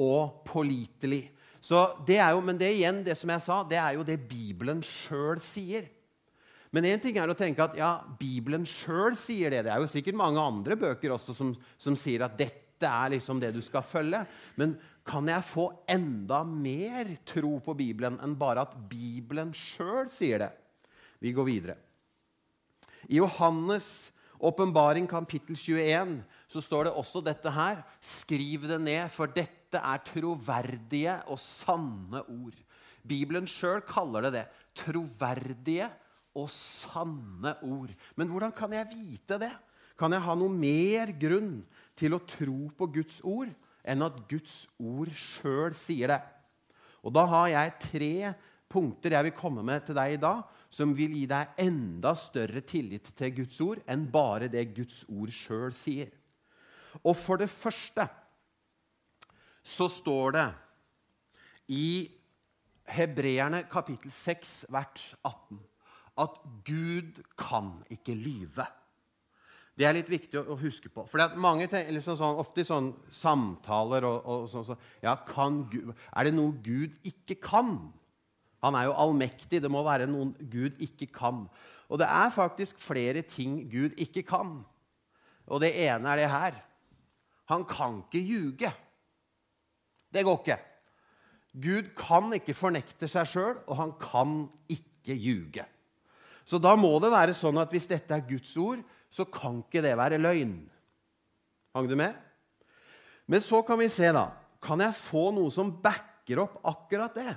og 0.01 0.43
pålitelig. 0.49 1.29
Så 1.63 1.79
det 2.07 2.19
er 2.19 2.33
jo, 2.35 2.41
Men 2.43 2.59
det 2.59 2.73
igjen, 2.75 3.05
det 3.07 3.17
som 3.19 3.31
jeg 3.31 3.45
sa, 3.45 3.63
det 3.63 3.79
er 3.79 3.95
jo 3.95 4.07
det 4.07 4.19
Bibelen 4.29 4.83
sjøl 4.83 5.41
sier. 5.41 5.87
Men 6.73 6.89
én 6.89 7.01
ting 7.03 7.19
er 7.21 7.29
å 7.29 7.37
tenke 7.37 7.63
at 7.63 7.77
ja, 7.77 8.01
Bibelen 8.19 8.65
sjøl 8.67 9.15
sier 9.21 9.53
det. 9.53 9.67
Det 9.67 9.73
er 9.75 9.83
jo 9.83 9.91
sikkert 9.93 10.19
mange 10.19 10.41
andre 10.41 10.77
bøker 10.81 11.13
også 11.15 11.37
som, 11.37 11.53
som 11.77 11.97
sier 11.99 12.25
at 12.25 12.39
dette 12.39 12.89
er 12.89 13.13
liksom 13.13 13.39
det 13.39 13.53
du 13.55 13.61
skal 13.63 13.85
følge. 13.85 14.25
Men 14.57 14.75
kan 15.07 15.29
jeg 15.29 15.45
få 15.47 15.69
enda 15.91 16.41
mer 16.47 17.11
tro 17.29 17.59
på 17.63 17.77
Bibelen 17.79 18.17
enn 18.25 18.39
bare 18.41 18.65
at 18.65 18.75
Bibelen 18.91 19.53
sjøl 19.55 20.09
sier 20.11 20.43
det? 20.43 20.51
Vi 21.23 21.35
går 21.37 21.47
videre. 21.47 21.77
I 23.11 23.21
Johannes' 23.21 24.12
åpenbaring 24.43 25.07
kapittel 25.07 25.57
21 25.57 26.19
så 26.51 26.63
står 26.63 26.89
det 26.89 26.95
også 26.99 27.23
dette 27.25 27.51
her. 27.55 27.83
Skriv 28.03 28.67
det 28.69 28.81
ned, 28.83 29.07
for 29.15 29.31
dette 29.31 29.79
er 29.79 30.03
troverdige 30.05 31.17
og 31.31 31.41
sanne 31.41 32.25
ord. 32.27 32.57
Bibelen 33.07 33.49
sjøl 33.51 33.83
kaller 33.87 34.27
det 34.27 34.33
det. 34.37 34.47
Troverdige 34.83 35.89
og 36.39 36.49
sanne 36.53 37.55
ord. 37.63 37.93
Men 38.17 38.31
hvordan 38.31 38.55
kan 38.57 38.75
jeg 38.75 38.91
vite 38.93 39.39
det? 39.43 39.53
Kan 39.99 40.15
jeg 40.15 40.25
ha 40.25 40.35
noe 40.39 40.51
mer 40.51 41.13
grunn 41.21 41.61
til 41.99 42.17
å 42.17 42.25
tro 42.27 42.71
på 42.77 42.89
Guds 42.95 43.21
ord 43.23 43.53
enn 43.83 44.05
at 44.07 44.19
Guds 44.31 44.65
ord 44.81 45.11
sjøl 45.15 45.75
sier 45.79 46.15
det. 46.15 46.21
Og 47.03 47.15
da 47.15 47.27
har 47.29 47.51
jeg 47.51 47.79
tre 47.89 48.15
punkter 48.73 49.17
jeg 49.17 49.29
vil 49.29 49.37
komme 49.37 49.65
med 49.67 49.85
til 49.87 49.99
deg 49.99 50.17
i 50.17 50.23
dag, 50.23 50.43
som 50.73 50.95
vil 50.97 51.13
gi 51.17 51.27
deg 51.29 51.61
enda 51.61 52.15
større 52.17 52.63
tillit 52.65 53.13
til 53.19 53.35
Guds 53.43 53.61
ord 53.65 53.83
enn 53.93 54.07
bare 54.13 54.49
det 54.53 54.71
Guds 54.77 55.03
ord 55.13 55.33
sjøl 55.35 55.75
sier. 55.77 56.11
Og 57.05 57.17
for 57.17 57.41
det 57.41 57.51
første 57.53 58.09
så 59.63 59.89
står 59.93 60.37
det 60.37 60.49
i 61.73 61.89
Hebreerne 62.93 63.63
kapittel 63.71 64.11
6, 64.13 64.55
vers 64.73 65.13
18, 65.23 65.61
at 66.21 66.41
Gud 66.67 67.21
kan 67.39 67.77
ikke 67.93 68.17
lyve. 68.19 68.67
Det 69.79 69.87
er 69.89 69.97
litt 69.97 70.11
viktig 70.13 70.37
å, 70.41 70.57
huske 70.61 70.91
på. 70.93 71.07
For 71.09 71.37
mange 71.41 71.69
liksom 71.71 72.19
sånn, 72.19 72.41
Ofte 72.43 72.61
i 72.61 72.69
sånne 72.69 73.13
samtaler 73.15 74.05
og, 74.05 74.19
og 74.29 74.51
sånn 74.53 74.67
så, 74.69 74.77
ja, 75.01 75.15
Gud, 75.25 75.95
Er 76.13 76.29
det 76.29 76.35
noe 76.37 76.53
Gud 76.61 76.99
ikke 77.09 77.39
kan? 77.41 77.79
Han 78.63 78.77
er 78.79 78.89
jo 78.89 78.97
allmektig. 79.05 79.61
Det 79.63 79.71
må 79.71 79.83
være 79.87 80.09
noen 80.11 80.35
Gud 80.51 80.79
ikke 80.83 81.11
kan. 81.15 81.45
Og 81.91 82.01
det 82.01 82.09
er 82.09 82.35
faktisk 82.35 82.81
flere 82.81 83.25
ting 83.27 83.65
Gud 83.71 83.99
ikke 84.01 84.25
kan. 84.27 84.61
Og 85.51 85.61
det 85.65 85.75
ene 85.85 86.09
er 86.13 86.23
det 86.23 86.31
her. 86.31 86.59
Han 87.51 87.67
kan 87.69 88.01
ikke 88.05 88.23
ljuge. 88.23 88.71
Det 90.13 90.25
går 90.25 90.39
ikke. 90.41 90.59
Gud 91.53 91.91
kan 91.99 92.33
ikke 92.33 92.57
fornekte 92.57 93.09
seg 93.11 93.29
sjøl, 93.29 93.57
og 93.69 93.77
han 93.77 93.93
kan 94.01 94.47
ikke 94.73 95.17
ljuge. 95.19 95.67
Så 96.49 96.59
da 96.63 96.73
må 96.81 96.95
det 97.03 97.13
være 97.13 97.37
sånn 97.37 97.61
at 97.61 97.73
hvis 97.75 97.91
dette 97.91 98.15
er 98.17 98.25
Guds 98.25 98.55
ord, 98.61 98.81
så 99.13 99.27
kan 99.29 99.61
ikke 99.61 99.83
det 99.85 99.93
være 99.99 100.21
løgn. 100.21 100.55
Hang 101.77 101.89
du 101.89 101.97
med? 101.99 102.17
Men 103.29 103.45
så 103.45 103.61
kan 103.67 103.79
vi 103.81 103.91
se, 103.93 104.09
da. 104.13 104.31
Kan 104.63 104.81
jeg 104.81 104.97
få 104.97 105.31
noe 105.37 105.53
som 105.53 105.75
backer 105.83 106.41
opp 106.45 106.59
akkurat 106.69 107.15
det? 107.17 107.35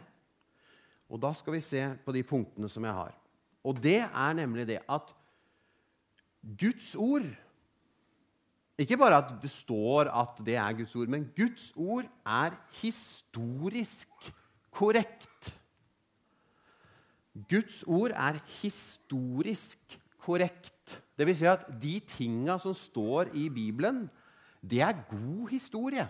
Og 1.09 1.21
da 1.21 1.31
skal 1.37 1.55
vi 1.55 1.63
se 1.63 1.81
på 2.05 2.13
de 2.15 2.23
punktene 2.25 2.69
som 2.71 2.85
jeg 2.87 2.97
har. 2.97 3.13
Og 3.65 3.77
det 3.81 3.99
er 4.05 4.37
nemlig 4.37 4.67
det 4.69 4.79
at 4.89 5.13
Guds 6.59 6.93
ord 6.95 7.25
Ikke 8.77 8.97
bare 8.99 9.21
at 9.23 9.29
det 9.41 9.49
står 9.49 10.09
at 10.11 10.41
det 10.45 10.57
er 10.59 10.73
Guds 10.75 10.95
ord, 10.99 11.07
men 11.07 11.29
Guds 11.37 11.69
ord 11.79 12.09
er 12.27 12.57
historisk 12.81 14.09
korrekt. 14.69 15.53
Guds 17.49 17.83
ord 17.87 18.11
er 18.11 18.41
historisk 18.61 19.95
korrekt. 20.19 20.97
Det 21.15 21.27
vil 21.27 21.37
si 21.39 21.47
at 21.47 21.63
de 21.81 21.93
tinga 22.03 22.57
som 22.59 22.75
står 22.75 23.31
i 23.31 23.47
Bibelen, 23.47 24.09
det 24.59 24.81
er 24.83 25.05
god 25.07 25.49
historie. 25.49 26.09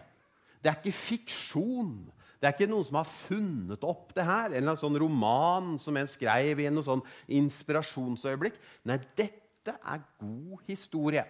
Det 0.63 0.71
er 0.71 0.81
ikke 0.81 0.97
fiksjon. 0.97 2.11
Det 2.45 2.51
er 2.51 2.59
ikke 2.59 2.69
noen 2.69 2.85
som 2.85 2.99
har 2.99 3.07
funnet 3.09 3.85
opp 3.89 4.11
det 4.13 4.21
her. 4.21 4.51
Eller 4.53 4.75
en 4.75 4.77
sånn 4.77 4.99
roman 5.01 5.79
som 5.81 5.97
en 5.97 6.05
skrev 6.05 6.59
i 6.61 6.67
en 6.69 6.77
sånn 6.85 7.01
inspirasjonsøyeblikk. 7.33 8.59
Nei, 8.85 8.99
dette 9.17 9.73
er 9.73 10.03
god 10.21 10.59
historie. 10.69 11.23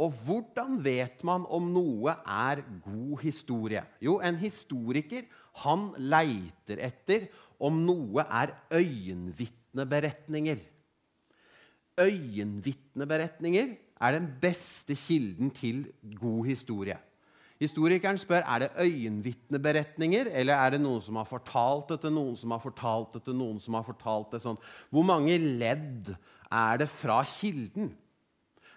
Og 0.00 0.14
hvordan 0.24 0.78
vet 0.80 1.20
man 1.28 1.44
om 1.52 1.66
noe 1.74 2.14
er 2.24 2.62
god 2.80 3.20
historie? 3.26 3.82
Jo, 4.00 4.14
en 4.24 4.40
historiker 4.40 5.26
han 5.66 5.90
leiter 6.00 6.80
etter 6.80 7.28
om 7.60 7.84
noe 7.84 8.24
er 8.24 8.54
øyenvitneberetninger. 8.72 10.62
Øyenvitneberetninger 12.00 13.76
er 14.00 14.16
den 14.16 14.32
beste 14.40 14.96
kilden 14.96 15.52
til 15.52 15.92
god 16.16 16.48
historie. 16.48 16.96
Historikeren 17.58 18.14
spør 18.20 18.44
er 18.46 18.58
det 18.62 18.68
øyenvitneberetninger, 18.78 20.28
eller 20.30 20.54
er 20.54 20.70
det 20.74 20.80
noen 20.82 21.00
som 21.02 21.16
har 21.18 21.26
fortalt 21.26 21.88
det 21.90 22.00
til 22.04 22.12
noen 22.14 22.36
som 22.38 22.50
har 22.54 22.60
fortalt 22.62 23.12
det 23.16 23.22
til 23.26 23.34
noen 23.38 23.58
som 23.62 23.74
har 23.74 23.84
fortalt 23.86 24.32
det 24.36 24.40
sånn. 24.44 24.58
Hvor 24.94 25.04
mange 25.06 25.38
ledd 25.42 26.16
er 26.54 26.78
det 26.78 26.88
fra 26.92 27.24
kilden? 27.26 27.90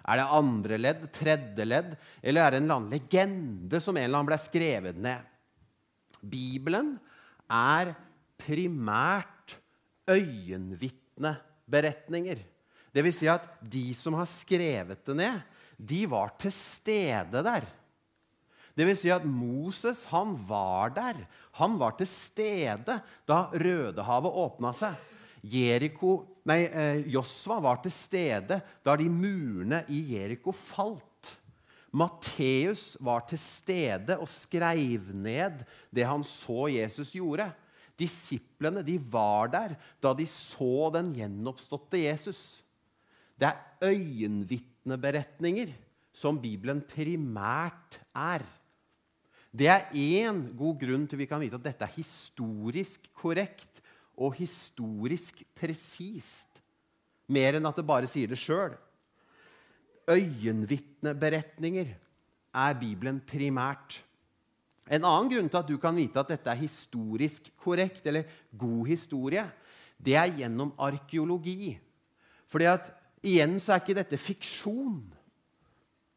Er 0.01 0.17
det 0.17 0.33
andre 0.33 0.77
ledd, 0.81 1.13
tredje 1.13 1.65
ledd, 1.67 1.93
eller 2.25 2.41
er 2.41 2.49
det 2.49 2.57
en 2.57 2.65
eller 2.65 2.77
annen 2.79 2.93
legende 2.95 3.77
som 3.83 3.97
en 3.97 4.03
eller 4.07 4.17
annen 4.17 4.31
ble 4.31 4.39
skrevet 4.41 4.97
ned? 4.97 5.21
Bibelen 6.21 6.99
er 7.45 7.93
primært 8.41 9.61
øyenvitneberetninger. 10.09 12.39
Vil 12.97 13.13
si 13.13 13.27
at 13.29 13.45
de 13.61 13.93
som 13.95 14.13
har 14.17 14.25
skrevet 14.29 15.05
det 15.05 15.15
ned, 15.21 15.41
de 15.77 16.05
var 16.09 16.29
til 16.41 16.51
stede 16.53 17.43
der. 17.45 17.80
Det 18.77 18.87
vil 18.87 18.97
si 18.97 19.11
at 19.13 19.25
Moses 19.27 20.05
han 20.11 20.35
var 20.47 20.93
der. 20.95 21.19
Han 21.59 21.77
var 21.79 21.97
til 21.99 22.09
stede 22.09 22.99
da 23.27 23.39
Rødehavet 23.51 24.37
åpna 24.45 24.71
seg. 24.75 24.95
Jericho, 25.41 26.19
nei, 26.45 26.63
eh, 26.69 27.07
Josva 27.09 27.57
var 27.63 27.81
til 27.81 27.93
stede 27.93 28.59
da 28.85 28.95
de 28.97 29.09
murene 29.09 29.81
i 29.89 30.03
Jeriko 30.13 30.53
falt. 30.53 31.07
Matteus 31.91 32.93
var 33.03 33.25
til 33.27 33.41
stede 33.41 34.15
og 34.21 34.29
skrev 34.31 35.11
ned 35.11 35.65
det 35.91 36.07
han 36.07 36.23
så 36.23 36.69
Jesus 36.71 37.11
gjorde. 37.17 37.49
Disiplene 37.99 38.83
de 38.85 38.95
var 39.11 39.51
der 39.51 39.75
da 40.01 40.13
de 40.15 40.25
så 40.29 40.89
den 40.95 41.11
gjenoppståtte 41.17 41.99
Jesus. 41.99 42.61
Det 43.35 43.49
er 43.49 43.89
øyenvitneberetninger 43.91 45.73
som 46.13 46.39
Bibelen 46.39 46.81
primært 46.85 47.99
er. 48.15 48.45
Det 49.51 49.67
er 49.67 49.89
én 49.91 50.45
god 50.55 50.77
grunn 50.79 51.07
til 51.11 51.19
vi 51.19 51.27
kan 51.27 51.41
vite 51.43 51.57
at 51.59 51.65
dette 51.65 51.83
er 51.83 51.97
historisk 51.97 53.09
korrekt 53.19 53.81
og 54.15 54.37
historisk 54.39 55.43
presist. 55.57 56.61
Mer 57.31 57.57
enn 57.59 57.67
at 57.67 57.75
det 57.75 57.87
bare 57.87 58.07
sier 58.11 58.31
det 58.31 58.39
sjøl. 58.39 58.77
Øyenvitneberetninger 60.11 61.91
er 62.51 62.79
Bibelen 62.79 63.19
primært. 63.27 63.99
En 64.91 65.05
annen 65.07 65.29
grunn 65.31 65.51
til 65.51 65.59
at 65.59 65.69
du 65.69 65.77
kan 65.79 65.95
vite 65.95 66.19
at 66.19 66.31
dette 66.33 66.51
er 66.51 66.59
historisk 66.59 67.51
korrekt, 67.59 68.05
eller 68.07 68.27
god 68.57 68.87
historie, 68.87 69.45
det 70.01 70.17
er 70.17 70.33
gjennom 70.39 70.73
arkeologi. 70.79 71.77
Fordi 72.51 72.67
at 72.67 72.89
igjen 73.23 73.59
så 73.61 73.75
er 73.75 73.83
ikke 73.83 73.99
dette 73.99 74.19
fiksjon. 74.19 75.03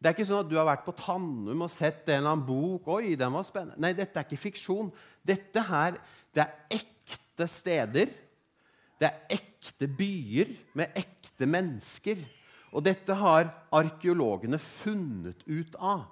Det 0.04 0.10
er 0.10 0.18
ikke 0.18 0.26
sånn 0.28 0.42
at 0.44 0.48
du 0.50 0.58
har 0.58 0.66
vært 0.68 0.82
på 0.84 0.92
Tannum 0.98 1.62
og 1.64 1.70
sett 1.72 2.10
en 2.10 2.18
eller 2.18 2.34
annen 2.34 2.44
bok. 2.44 2.90
Oi, 2.92 3.14
den 3.16 3.32
var 3.32 3.46
spennende. 3.48 3.80
Nei, 3.80 3.94
dette 3.96 4.20
er 4.20 4.26
ikke 4.26 4.36
fiksjon. 4.36 4.90
Dette 5.24 5.62
her, 5.64 5.96
det 6.36 6.42
er 6.44 6.76
ekte 6.76 7.46
steder. 7.48 8.12
Det 9.00 9.08
er 9.08 9.38
ekte 9.38 9.88
byer 9.88 10.52
med 10.76 11.00
ekte 11.00 11.48
mennesker. 11.48 12.20
Og 12.76 12.84
dette 12.84 13.16
har 13.16 13.48
arkeologene 13.72 14.60
funnet 14.60 15.40
ut 15.48 15.80
av. 15.80 16.04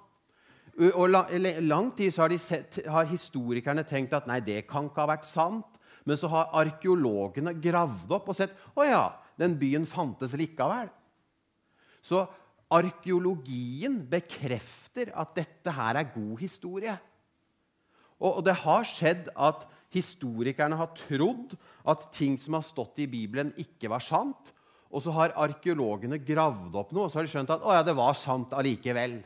Og 0.97 1.13
lang 1.13 1.93
tid 1.93 2.17
har, 2.17 2.33
sett, 2.41 2.81
har, 2.89 3.05
historikerne 3.13 3.85
tenkt 3.85 4.17
at 4.17 4.25
nei, 4.25 4.41
det 4.41 4.63
kan 4.73 4.89
ikke 4.89 5.05
ha 5.05 5.11
vært 5.13 5.29
sant. 5.29 5.69
Men 6.01 6.17
så 6.17 6.33
har 6.33 6.49
arkeologene 6.65 7.53
gravd 7.61 8.17
opp 8.17 8.33
og 8.33 8.41
sett 8.41 8.57
å 8.73 8.89
ja, 8.89 9.03
den 9.37 9.53
byen 9.61 9.85
fantes 9.85 10.33
likevel. 10.33 10.89
Så 12.01 12.25
arkeologien 12.73 13.99
bekrefter 14.09 15.11
at 15.13 15.35
dette 15.37 15.73
her 15.73 15.99
er 15.99 16.11
god 16.13 16.41
historie. 16.41 16.95
Og, 18.23 18.39
det 18.45 18.55
har 18.63 18.87
skjedd 18.87 19.29
at 19.35 19.65
historikerne 19.93 20.77
har 20.79 20.93
trodd 20.97 21.55
at 21.89 22.07
ting 22.15 22.37
som 22.39 22.55
har 22.57 22.65
stått 22.65 23.01
i 23.03 23.09
Bibelen, 23.09 23.51
ikke 23.59 23.91
var 23.91 24.03
sant. 24.03 24.53
Og 24.93 25.03
så 25.03 25.13
har 25.15 25.35
arkeologene 25.41 26.21
gravd 26.21 26.75
opp 26.77 26.93
noe, 26.93 27.07
og 27.07 27.11
så 27.11 27.19
har 27.19 27.27
de 27.27 27.33
skjønt 27.33 27.53
at 27.53 27.65
å 27.65 27.73
ja, 27.75 27.83
det 27.85 27.95
var 27.97 28.15
sant 28.17 28.53
allikevel. 28.55 29.19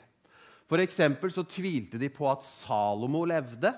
For 0.67 0.81
så 1.31 1.45
tvilte 1.47 1.99
de 1.99 2.09
på 2.11 2.27
at 2.27 2.43
Salomo 2.43 3.23
levde. 3.27 3.71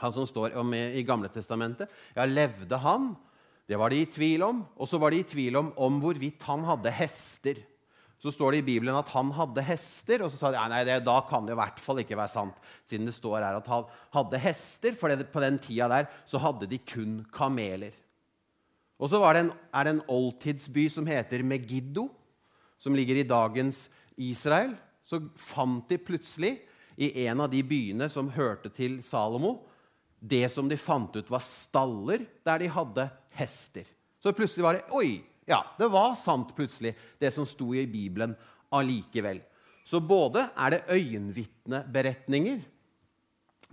Han 0.00 0.14
som 0.16 0.28
står 0.28 0.54
om 0.60 0.72
i 0.72 1.02
Gamle 1.04 1.28
Testamentet. 1.32 1.90
Ja, 2.16 2.24
levde 2.24 2.78
han? 2.80 3.10
Det 3.68 3.76
var 3.78 3.92
de 3.92 4.00
i 4.00 4.08
tvil 4.08 4.44
om. 4.46 4.62
Og 4.80 4.88
så 4.88 5.00
var 5.00 5.12
de 5.12 5.20
i 5.20 5.26
tvil 5.28 5.58
om, 5.60 5.68
om 5.76 5.98
hvorvidt 6.00 6.42
han 6.48 6.64
hadde 6.68 6.94
hester. 6.96 7.60
Så 8.20 8.32
står 8.34 8.52
det 8.52 8.60
i 8.60 8.66
Bibelen 8.66 8.96
at 8.98 9.08
han 9.14 9.30
hadde 9.32 9.64
hester, 9.64 10.20
og 10.20 10.28
så 10.28 10.36
sa 10.36 10.50
de 10.52 10.60
nei, 10.68 10.82
det, 10.84 10.98
da 11.06 11.16
kan 11.24 11.46
det 11.46 11.54
i 11.54 11.60
hvert 11.60 11.80
fall 11.80 12.02
ikke 12.02 12.18
være 12.20 12.34
sant. 12.34 12.58
Siden 12.84 13.08
det 13.08 13.16
står 13.16 13.38
her 13.40 13.56
at 13.56 13.70
han 13.72 13.86
hadde 14.12 14.42
hester, 14.44 14.98
for 14.98 15.24
på 15.32 15.44
den 15.46 15.56
tida 15.62 15.88
der 15.88 16.10
så 16.28 16.42
hadde 16.42 16.68
de 16.68 16.80
kun 16.84 17.22
kameler. 17.32 17.96
Og 19.00 19.08
så 19.08 19.22
det 19.32 19.46
en, 19.46 19.54
er 19.72 19.86
det 19.86 19.94
en 19.96 20.04
oldtidsby 20.12 20.84
som 20.92 21.08
heter 21.08 21.40
Megiddo, 21.42 22.10
som 22.80 22.96
ligger 22.96 23.16
i 23.20 23.28
dagens 23.28 23.86
Israel 24.20 24.76
så 25.10 25.18
fant 25.38 25.88
de 25.90 25.98
plutselig 25.98 26.54
i 27.00 27.24
en 27.26 27.42
av 27.42 27.50
de 27.50 27.62
byene 27.66 28.06
som 28.12 28.30
hørte 28.30 28.70
til 28.74 29.00
Salomo, 29.02 29.56
det 30.20 30.44
som 30.52 30.68
de 30.68 30.78
fant 30.78 31.14
ut 31.16 31.32
var 31.32 31.42
staller 31.42 32.26
der 32.46 32.62
de 32.62 32.68
hadde 32.70 33.06
hester. 33.38 33.88
Så 34.20 34.34
plutselig 34.36 34.66
var 34.66 34.78
det 34.78 34.86
Oi! 34.94 35.18
Ja, 35.50 35.64
det 35.78 35.88
var 35.90 36.14
sant 36.18 36.52
plutselig, 36.54 36.94
det 37.18 37.32
som 37.34 37.46
sto 37.48 37.72
i 37.74 37.86
Bibelen 37.90 38.36
allikevel. 38.70 39.40
Så 39.82 39.98
både 39.98 40.44
er 40.54 40.76
det 40.76 40.84
øyenvitneberetninger, 40.94 42.60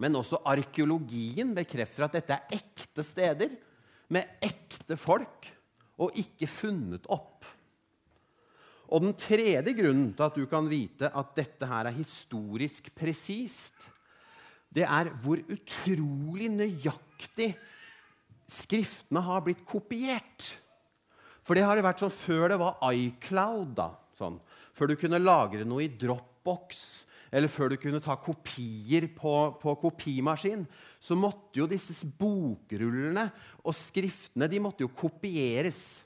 men 0.01 0.17
også 0.17 0.39
arkeologien 0.45 1.53
bekrefter 1.57 2.07
at 2.07 2.17
dette 2.17 2.37
er 2.37 2.57
ekte 2.57 3.05
steder 3.05 3.53
med 4.13 4.41
ekte 4.45 4.97
folk 4.97 5.49
og 6.01 6.17
ikke 6.17 6.49
funnet 6.49 7.05
opp. 7.13 7.45
Og 8.87 9.03
den 9.03 9.15
tredje 9.19 9.73
grunnen 9.75 10.13
til 10.15 10.25
at 10.25 10.37
du 10.37 10.45
kan 10.49 10.69
vite 10.71 11.09
at 11.11 11.33
dette 11.37 11.67
her 11.67 11.89
er 11.89 11.97
historisk 11.97 12.89
presist, 12.95 13.75
det 14.73 14.85
er 14.85 15.09
hvor 15.21 15.41
utrolig 15.51 16.49
nøyaktig 16.53 17.51
skriftene 18.47 19.23
har 19.23 19.43
blitt 19.43 19.65
kopiert. 19.67 20.53
For 21.47 21.55
det 21.55 21.63
har 21.63 21.79
det 21.79 21.85
vært 21.85 22.03
sånn 22.03 22.11
før 22.11 22.51
det 22.51 22.59
var 22.59 22.81
iCloud. 22.91 23.71
da, 23.77 23.91
sånn. 24.19 24.39
før 24.75 24.91
du 24.91 24.97
kunne 24.99 25.23
lagre 25.23 25.63
noe 25.63 25.85
i 25.85 25.93
Dropbox, 25.95 27.05
eller 27.31 27.51
før 27.51 27.71
du 27.71 27.77
kunne 27.79 28.03
ta 28.03 28.17
kopier 28.19 29.07
på, 29.15 29.33
på 29.61 29.75
kopimaskin, 29.79 30.65
så 30.99 31.15
måtte 31.15 31.59
jo 31.59 31.67
disse 31.67 32.07
bokrullene 32.19 33.29
og 33.63 33.75
skriftene 33.75 34.47
de 34.51 34.61
måtte 34.63 34.83
jo 34.83 34.91
kopieres. 34.91 36.03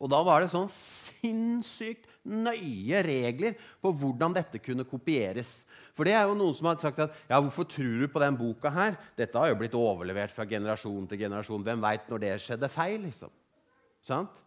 Og 0.00 0.10
da 0.10 0.20
var 0.24 0.40
det 0.40 0.52
sånn 0.52 0.70
sinnssykt 0.70 2.06
nøye 2.24 3.00
regler 3.04 3.56
på 3.82 3.92
hvordan 3.96 4.34
dette 4.36 4.60
kunne 4.62 4.86
kopieres. 4.88 5.60
For 5.96 6.08
det 6.08 6.14
er 6.16 6.28
jo 6.28 6.38
noen 6.38 6.56
som 6.56 6.70
har 6.70 6.78
sagt 6.80 7.02
at 7.04 7.12
ja, 7.28 7.38
hvorfor 7.38 7.68
tror 7.68 8.00
du 8.00 8.06
på 8.08 8.22
den 8.22 8.38
boka 8.38 8.72
her? 8.72 8.96
Dette 9.18 9.38
har 9.38 9.50
jo 9.50 9.58
blitt 9.60 9.76
overlevert 9.76 10.32
fra 10.32 10.46
generasjon 10.48 11.08
til 11.10 11.20
generasjon. 11.26 11.64
Hvem 11.66 11.84
veit 11.84 12.08
når 12.08 12.24
det 12.24 12.34
skjedde 12.44 12.72
feil? 12.72 13.02
liksom? 13.04 13.32
Sant? 14.06 14.42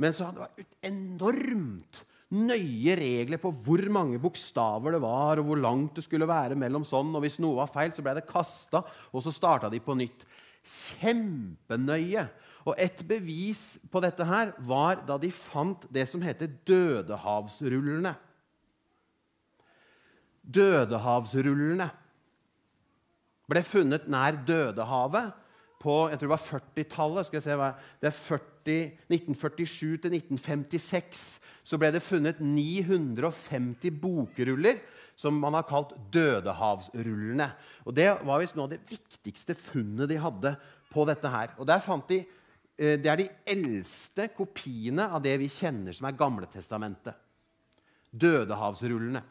Men 0.00 0.14
så 0.14 0.26
hadde 0.26 0.42
det 0.42 0.64
vært 0.64 0.76
enormt 0.90 2.02
nøye 2.34 2.96
regler 2.98 3.38
på 3.38 3.52
hvor 3.64 3.82
mange 3.94 4.18
bokstaver 4.22 4.96
det 4.96 5.02
var, 5.04 5.38
og 5.38 5.48
hvor 5.48 5.60
langt 5.60 5.98
det 5.98 6.06
skulle 6.06 6.28
være 6.28 6.58
mellom 6.58 6.86
sånn. 6.86 7.12
Og 7.14 7.22
hvis 7.24 7.38
noe 7.42 7.60
var 7.60 7.70
feil, 7.70 7.92
så 7.94 8.02
ble 8.04 8.16
det 8.18 8.26
kasta, 8.28 8.82
og 9.12 9.24
så 9.24 9.34
starta 9.34 9.70
de 9.70 9.80
på 9.82 9.96
nytt. 9.98 10.26
Kjempenøye. 10.64 12.26
Og 12.64 12.78
et 12.80 13.02
bevis 13.06 13.76
på 13.92 14.00
dette 14.02 14.24
her 14.26 14.54
var 14.64 15.02
da 15.06 15.18
de 15.20 15.28
fant 15.34 15.84
det 15.92 16.06
som 16.08 16.22
heter 16.24 16.48
Dødehavsrullene. 16.66 18.14
Dødehavsrullene 20.44 21.90
ble 23.48 23.62
funnet 23.64 24.08
nær 24.08 24.36
Dødehavet 24.48 25.43
på 25.84 25.98
jeg 26.08 26.18
tror 26.18 26.30
det 26.30 26.34
var 26.34 26.46
40-tallet. 26.48 27.28
skal 27.28 27.38
jeg 27.38 27.46
se 27.46 27.58
hva, 27.60 27.72
Det 28.00 28.08
er 28.08 28.16
40, 28.16 28.80
1947 29.12 30.00
til 30.00 30.16
1956 30.16 31.24
så 31.64 31.80
ble 31.80 31.88
det 31.94 32.04
funnet 32.04 32.42
950 32.44 33.96
bokruller 33.96 34.82
som 35.16 35.36
man 35.40 35.56
har 35.56 35.64
kalt 35.68 35.94
Dødehavsrullene. 36.12 37.48
Og 37.88 37.94
Det 37.96 38.10
var 38.20 38.42
visst 38.42 38.56
noe 38.58 38.68
av 38.68 38.74
det 38.74 38.82
viktigste 38.90 39.56
funnet 39.56 40.10
de 40.10 40.20
hadde 40.20 40.54
på 40.92 41.06
dette 41.08 41.30
her. 41.30 41.54
Og 41.56 41.66
der 41.66 41.80
fant 41.80 42.08
de, 42.08 42.20
eh, 42.78 42.96
Det 42.98 43.06
er 43.06 43.16
de 43.16 43.30
eldste 43.46 44.28
kopiene 44.36 45.08
av 45.08 45.22
det 45.22 45.38
vi 45.38 45.48
kjenner 45.48 45.94
som 45.94 46.06
er 46.06 46.18
Gamletestamentet. 46.18 47.14
Dødehavsrullene. 48.12 49.22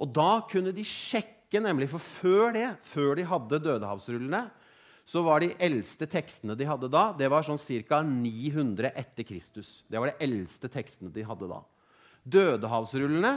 Og 0.00 0.12
da 0.12 0.40
kunne 0.50 0.72
de 0.74 0.82
sjekke, 0.82 1.60
nemlig, 1.62 1.88
for 1.88 1.98
før 1.98 2.52
det, 2.52 2.76
før 2.82 3.14
de 3.14 3.22
hadde 3.22 3.62
Dødehavsrullene, 3.62 4.50
så 5.04 5.20
var 5.24 5.42
de 5.42 5.52
eldste 5.60 6.08
tekstene 6.08 6.56
de 6.56 6.66
hadde 6.68 6.88
da, 6.92 7.10
det 7.16 7.28
var 7.32 7.44
sånn 7.44 7.60
ca. 7.88 8.00
900 8.02 8.94
etter 8.96 9.26
Kristus. 9.28 9.82
Det 9.88 10.00
var 10.00 10.10
de 10.10 10.24
eldste 10.24 10.70
tekstene 10.72 11.12
de 11.12 11.26
hadde 11.28 11.48
da. 11.50 11.60
Dødehavsrullene 12.24 13.34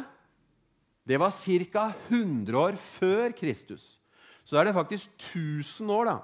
det 1.08 1.20
var 1.20 1.32
ca. 1.32 1.86
100 2.10 2.58
år 2.60 2.76
før 2.80 3.32
Kristus. 3.36 3.98
Så 4.44 4.56
da 4.56 4.62
er 4.62 4.70
det 4.70 4.76
faktisk 4.76 5.12
1000 5.20 5.92
år, 5.92 6.10
da. 6.12 6.18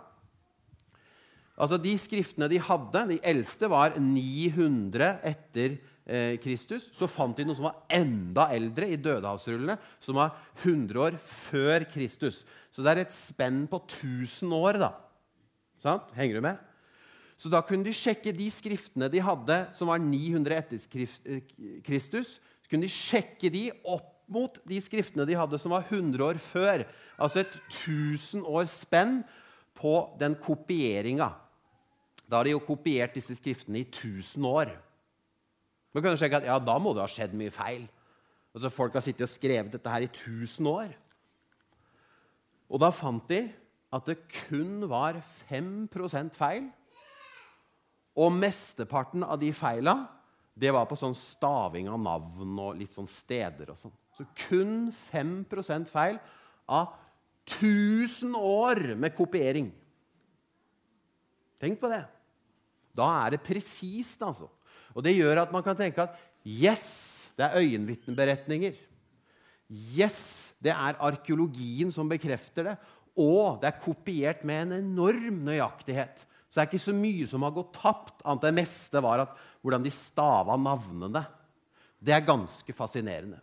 Altså 1.53 1.77
De 1.77 1.93
skriftene 1.99 2.49
de 2.49 2.59
hadde, 2.59 3.07
de 3.11 3.19
eldste, 3.23 3.69
var 3.69 3.95
900 3.99 5.19
etter 5.27 5.77
eh, 6.07 6.35
Kristus. 6.43 6.89
Så 6.95 7.07
fant 7.11 7.35
de 7.37 7.45
noe 7.45 7.55
som 7.55 7.69
var 7.69 7.83
enda 7.91 8.49
eldre 8.55 8.89
i 8.91 8.99
dødehavsrullene, 8.99 9.77
som 10.03 10.19
var 10.19 10.35
100 10.63 10.99
år 11.03 11.19
før 11.21 11.87
Kristus. 11.91 12.41
Så 12.73 12.83
det 12.83 12.91
er 12.91 13.03
et 13.03 13.15
spenn 13.15 13.65
på 13.71 13.79
1000 13.85 14.55
år. 14.57 14.81
da. 14.81 14.93
Sant? 15.83 16.13
Henger 16.15 16.39
du 16.39 16.45
med? 16.45 16.61
Så 17.39 17.49
da 17.51 17.59
kunne 17.65 17.83
de 17.83 17.93
sjekke 17.95 18.31
de 18.35 18.47
skriftene 18.53 19.09
de 19.11 19.19
hadde, 19.23 19.57
som 19.75 19.89
var 19.91 19.99
900 19.99 20.55
etter 20.61 20.79
eh, 21.27 21.41
Kristus. 21.83 22.37
Så 22.63 22.71
kunne 22.71 22.87
de 22.87 22.93
sjekke 22.93 23.51
de 23.51 23.67
opp 23.83 24.11
mot 24.31 24.55
de 24.69 24.79
skriftene 24.81 25.25
de 25.27 25.35
hadde, 25.35 25.59
som 25.59 25.73
var 25.75 25.83
100 25.89 26.23
år 26.23 26.39
før. 26.41 26.85
Altså 27.19 27.43
et 27.43 27.57
1000 27.83 28.45
års 28.47 28.77
spenn 28.85 29.21
på 29.75 29.95
den 30.21 30.37
kopieringa. 30.39 31.33
Da 32.29 32.39
har 32.39 32.47
de 32.47 32.53
jo 32.53 32.63
kopiert 32.63 33.17
disse 33.17 33.35
skriftene 33.37 33.81
i 33.81 33.87
1000 33.89 34.47
år. 34.47 34.71
Kan 35.93 36.15
du 36.15 36.17
sjekke 36.17 36.39
at 36.39 36.47
ja, 36.47 36.55
da 36.63 36.77
må 36.81 36.95
det 36.95 37.03
ha 37.03 37.11
skjedd 37.11 37.35
mye 37.37 37.53
feil. 37.53 37.83
Altså 38.53 38.71
Folk 38.73 38.95
har 38.95 39.03
sittet 39.03 39.27
og 39.27 39.33
skrevet 39.33 39.73
dette 39.73 39.91
her 39.91 40.05
i 40.05 40.09
1000 40.09 40.69
år. 40.69 40.95
Og 42.71 42.81
da 42.81 42.89
fant 42.95 43.27
de 43.29 43.43
at 43.93 44.09
det 44.09 44.17
kun 44.47 44.87
var 44.89 45.19
5% 45.49 46.37
feil. 46.37 46.67
Og 48.17 48.33
mesteparten 48.33 49.25
av 49.25 49.39
de 49.41 49.51
feila 49.55 49.97
det 50.53 50.69
var 50.73 50.85
på 50.85 50.97
sånn 50.97 51.15
staving 51.17 51.87
av 51.89 51.97
navn 52.01 52.59
og 52.61 52.77
litt 52.77 52.93
sånn 52.93 53.09
steder. 53.09 53.71
og 53.73 53.77
sånn. 53.77 53.93
Så 54.13 54.25
kun 54.45 54.91
5% 54.93 55.89
feil 55.89 56.19
av 56.69 56.93
1000 57.49 58.35
år 58.37 58.93
med 58.95 59.15
kopiering. 59.17 59.71
Tenk 61.59 61.79
på 61.81 61.89
det. 61.89 62.03
Da 62.93 63.07
er 63.23 63.33
det 63.33 63.45
presist, 63.45 64.21
altså. 64.21 64.49
Og 64.93 65.01
det 65.01 65.15
gjør 65.15 65.41
at 65.41 65.53
man 65.53 65.65
kan 65.65 65.77
tenke 65.77 66.05
at 66.05 66.19
yes, 66.45 67.31
det 67.33 67.47
er 67.47 67.63
øyenvitneberetninger. 67.63 68.77
Yes, 69.97 70.53
det 70.61 70.73
er 70.75 70.99
arkeologien 71.01 71.89
som 71.91 72.09
bekrefter 72.11 72.69
det. 72.69 72.75
Og 73.19 73.61
det 73.61 73.69
er 73.69 73.81
kopiert 73.83 74.43
med 74.47 74.67
en 74.67 74.77
enorm 74.79 75.43
nøyaktighet. 75.45 76.25
Så 76.49 76.57
det 76.59 76.63
er 76.63 76.69
ikke 76.71 76.85
så 76.85 76.95
mye 76.97 77.27
som 77.29 77.45
har 77.45 77.53
gått 77.53 77.73
tapt. 77.77 78.19
annet 78.25 78.45
Det 78.45 78.53
meste 78.57 79.01
var 79.01 79.25
at 79.25 79.37
hvordan 79.61 79.85
de 79.85 79.93
stava 79.93 80.57
navnene. 80.59 81.23
Det 82.03 82.13
er 82.13 82.25
ganske 82.25 82.75
fascinerende. 82.75 83.39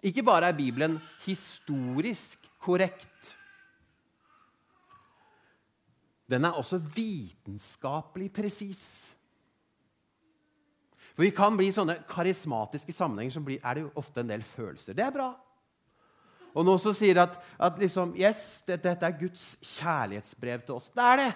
Ikke 0.00 0.24
bare 0.24 0.48
er 0.48 0.56
Bibelen 0.56 0.96
historisk 1.26 2.46
korrekt. 2.62 3.34
Den 6.30 6.46
er 6.46 6.56
også 6.56 6.78
vitenskapelig 6.78 8.30
presis. 8.32 9.10
For 11.20 11.26
vi 11.28 11.34
kan 11.36 11.52
bli 11.52 11.66
sånne 11.68 11.98
karismatiske 12.08 12.94
sammenhenger, 12.96 13.34
som 13.34 13.48
er 13.52 13.74
det 13.76 13.82
jo 13.82 13.90
ofte 14.00 14.22
en 14.22 14.30
del 14.30 14.40
følelser. 14.40 14.94
Det 14.96 15.02
er 15.04 15.12
bra. 15.12 15.26
Og 16.54 16.64
noen 16.64 16.80
som 16.80 16.94
sier 16.96 17.20
at, 17.20 17.34
at 17.60 17.76
liksom, 17.76 18.14
yes, 18.16 18.62
dette, 18.64 18.86
dette 18.86 19.04
er 19.04 19.18
Guds 19.20 19.42
kjærlighetsbrev 19.60 20.64
til 20.64 20.78
oss. 20.78 20.88
Det 20.96 21.04
er 21.04 21.20
det! 21.20 21.28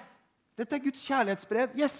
Dette 0.63 0.79
er 0.79 0.83
Guds 0.87 1.05
kjærlighetsbrev. 1.05 1.77
Yes! 1.77 1.99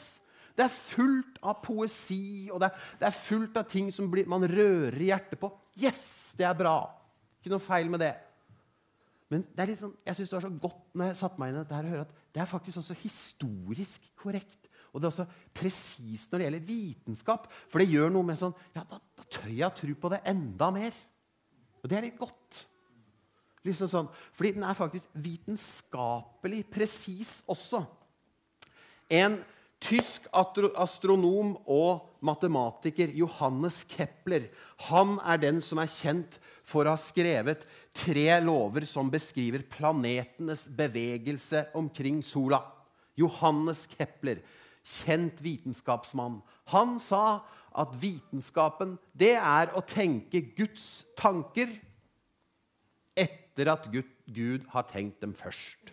Det 0.57 0.65
er 0.65 0.73
fullt 0.73 1.37
av 1.45 1.61
poesi, 1.61 2.49
og 2.49 2.65
det 2.65 2.71
er, 2.71 2.89
det 3.03 3.11
er 3.11 3.19
fullt 3.19 3.61
av 3.61 3.69
ting 3.69 3.93
som 3.93 4.09
blir, 4.09 4.33
man 4.33 4.49
rører 4.49 5.05
hjertet 5.05 5.45
på. 5.45 5.53
Yes! 5.77 6.07
Det 6.41 6.49
er 6.49 6.57
bra. 6.57 6.79
Ikke 7.43 7.53
noe 7.53 7.69
feil 7.69 7.93
med 7.93 8.01
det. 8.07 8.15
Men 9.29 9.45
det 9.53 9.75
sånn, 9.77 9.93
jeg 10.09 10.23
synes 10.23 10.33
det 10.33 10.41
var 10.41 10.49
så 10.49 10.55
godt 10.71 10.85
når 10.97 11.13
jeg 11.13 11.21
satte 11.21 11.45
meg 11.45 11.53
inn 11.53 11.61
i 11.61 11.67
dette 11.67 11.83
her, 11.83 11.85
å 11.85 11.99
høre 11.99 12.09
at 12.09 12.21
det 12.33 12.47
er 12.49 12.55
faktisk 12.57 12.81
også 12.81 12.97
historisk 13.05 14.09
korrekt. 14.25 14.64
Og 14.95 15.03
det 15.03 15.09
er 15.09 15.11
også 15.11 15.27
presist 15.57 16.31
når 16.31 16.41
det 16.41 16.47
gjelder 16.47 16.69
vitenskap. 16.69 17.49
For 17.67 17.83
det 17.83 17.91
gjør 17.91 18.15
noe 18.15 18.29
med 18.31 18.39
sånn 18.39 18.55
Ja, 18.77 18.87
da, 18.87 19.01
da 19.03 19.27
tør 19.27 19.51
jeg 19.51 19.79
tro 19.81 19.97
på 20.05 20.13
det 20.15 20.23
enda 20.31 20.71
mer. 20.75 20.95
Og 21.83 21.91
det 21.91 21.99
er 21.99 22.07
litt 22.07 22.21
godt. 22.21 22.63
Liksom 23.65 23.89
sånn, 23.89 24.09
fordi 24.37 24.55
den 24.59 24.65
er 24.69 24.77
faktisk 24.77 25.09
vitenskapelig 25.25 26.63
presis 26.73 27.39
også. 27.51 27.81
En 29.13 29.39
tysk 29.85 30.29
astronom 30.33 31.55
og 31.69 32.05
matematiker, 32.25 33.11
Johannes 33.17 33.83
Kepler, 33.89 34.49
han 34.89 35.19
er 35.25 35.41
den 35.43 35.61
som 35.65 35.81
er 35.81 35.91
kjent 35.93 36.39
for 36.65 36.85
å 36.85 36.95
ha 36.95 37.01
skrevet 37.01 37.65
tre 37.97 38.29
lover 38.45 38.87
som 38.89 39.11
beskriver 39.13 39.65
planetenes 39.69 40.67
bevegelse 40.73 41.67
omkring 41.77 42.23
sola. 42.25 42.63
Johannes 43.17 43.85
Kepler 43.91 44.41
kjent 44.85 45.41
vitenskapsmann. 45.43 46.41
Han 46.73 46.99
sa 47.01 47.45
at 47.75 47.97
vitenskapen, 47.99 48.99
det 49.13 49.35
er 49.41 49.73
å 49.75 49.83
tenke 49.83 50.45
Guds 50.55 51.05
tanker 51.19 51.73
etter 53.17 53.71
at 53.71 53.89
Gud, 53.91 54.65
har 54.73 54.87
tenkt 54.89 55.21
dem 55.23 55.35
først. 55.37 55.93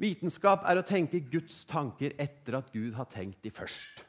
Vitenskap 0.00 0.64
er 0.66 0.78
å 0.78 0.86
tenke 0.86 1.20
Guds 1.20 1.64
tanker 1.68 2.14
etter 2.20 2.56
at 2.58 2.70
Gud 2.74 2.94
har 2.96 3.08
tenkt 3.10 3.42
de 3.44 3.52
først. 3.54 4.02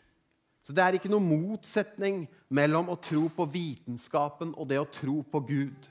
Så 0.64 0.72
det 0.72 0.84
er 0.84 0.96
ikke 0.96 1.12
noen 1.12 1.28
motsetning 1.28 2.24
mellom 2.48 2.92
å 2.94 3.00
tro 3.04 3.26
på 3.36 3.48
vitenskapen 3.52 4.54
og 4.56 4.70
det 4.72 4.80
å 4.80 4.88
tro 4.88 5.20
på 5.28 5.42
Gud. 5.44 5.90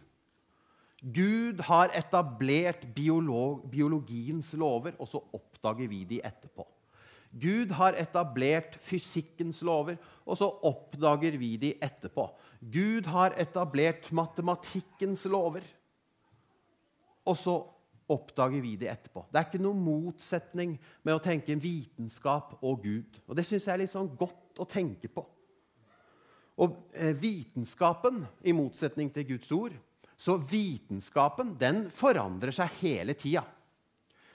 Gud 1.03 1.61
har 1.67 1.93
etablert 1.99 2.87
biolog, 2.95 3.67
biologiens 3.69 4.53
lover, 4.55 4.95
og 5.03 5.11
så 5.11 5.21
oppdager 5.35 5.91
vi 5.91 6.05
de 6.09 6.23
etterpå. 6.25 6.65
Gud 7.33 7.73
har 7.79 7.97
etablert 7.97 8.77
fysikkens 8.85 9.63
lover, 9.65 9.97
og 10.29 10.37
så 10.37 10.49
oppdager 10.69 11.39
vi 11.41 11.55
de 11.57 11.73
etterpå. 11.81 12.27
Gud 12.61 13.09
har 13.09 13.37
etablert 13.41 14.11
matematikkens 14.13 15.25
lover, 15.33 15.65
og 17.25 17.39
så 17.39 17.57
oppdager 18.13 18.61
vi 18.61 18.75
de 18.77 18.91
etterpå. 18.91 19.25
Det 19.31 19.41
er 19.41 19.47
ikke 19.49 19.63
noen 19.63 19.81
motsetning 19.81 20.75
med 21.07 21.17
å 21.17 21.23
tenke 21.23 21.57
vitenskap 21.57 22.59
og 22.61 22.83
Gud. 22.85 23.23
Og 23.27 23.39
Det 23.39 23.47
syns 23.49 23.69
jeg 23.69 23.75
er 23.75 23.83
litt 23.85 23.95
sånn 23.95 24.11
godt 24.19 24.61
å 24.61 24.69
tenke 24.69 25.09
på. 25.09 25.25
Og 26.61 26.77
eh, 26.93 27.15
vitenskapen, 27.17 28.27
i 28.45 28.53
motsetning 28.53 29.09
til 29.15 29.31
Guds 29.33 29.51
ord, 29.57 29.79
så 30.23 30.37
vitenskapen 30.37 31.57
den 31.59 31.87
forandrer 31.91 32.53
seg 32.55 32.77
hele 32.83 33.17
tida. 33.19 33.47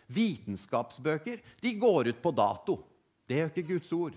Vitenskapsbøker 0.08 1.42
de 1.62 1.74
går 1.80 2.14
ut 2.14 2.22
på 2.24 2.32
dato. 2.32 2.80
Det 3.28 3.42
gjør 3.42 3.52
ikke 3.52 3.68
Guds 3.74 3.94
ord. 3.94 4.16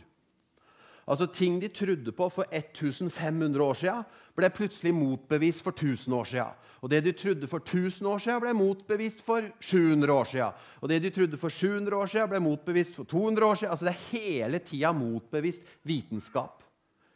Altså 1.10 1.26
Ting 1.26 1.58
de 1.60 1.68
trodde 1.74 2.12
på 2.14 2.28
for 2.30 2.46
1500 2.54 3.64
år 3.64 3.74
siden, 3.74 4.04
ble 4.38 4.50
plutselig 4.54 4.92
motbevist 4.94 5.64
for 5.64 5.74
1000 5.74 6.14
år 6.14 6.28
siden. 6.30 6.60
Og 6.80 6.90
det 6.90 7.00
de 7.04 7.12
trodde 7.12 7.48
for 7.50 7.58
1000 7.58 8.06
år 8.08 8.22
siden, 8.22 8.40
ble 8.40 8.52
motbevist 8.54 9.24
for 9.26 9.50
700 9.58 10.14
år 10.14 10.24
siden. 10.30 10.62
Og 10.80 10.88
det 10.88 11.00
de 11.02 11.10
trodde 11.10 11.40
for 11.40 11.50
700 11.50 11.96
år 11.96 12.06
siden, 12.06 12.30
ble 12.30 12.40
motbevist 12.40 12.94
for 12.96 13.04
200 13.04 13.46
år 13.46 13.54
siden. 13.54 13.70
Altså 13.70 13.84
Det 13.84 13.94
er 13.94 14.08
hele 14.12 14.58
tida 14.58 14.92
motbevist 14.92 15.66
vitenskap. 15.82 16.62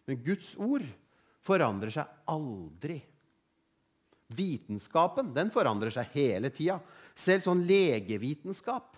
Men 0.07 0.21
Guds 0.25 0.57
ord 0.59 0.85
forandrer 1.45 1.95
seg 1.95 2.11
aldri. 2.29 2.99
Vitenskapen 4.35 5.33
den 5.37 5.53
forandrer 5.55 5.93
seg 5.95 6.13
hele 6.17 6.51
tida. 6.51 6.81
Selv 7.15 7.47
sånn 7.47 7.63
legevitenskap. 7.69 8.97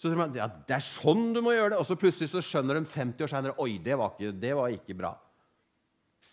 Så 0.00 0.08
tror 0.08 0.16
man, 0.22 0.36
ja, 0.36 0.46
Det 0.48 0.78
er 0.78 0.84
sånn 0.84 1.34
du 1.36 1.42
må 1.44 1.52
gjøre 1.52 1.74
det. 1.74 1.80
Og 1.82 1.88
så 1.88 1.98
plutselig 2.00 2.30
så 2.32 2.40
skjønner 2.44 2.78
de 2.78 2.88
50 2.88 3.26
år 3.26 3.32
seinere 3.32 3.58
oi, 3.60 3.74
det 3.84 3.98
var, 4.00 4.14
ikke, 4.14 4.32
det 4.40 4.54
var 4.56 4.72
ikke 4.72 4.96
bra. 4.96 5.14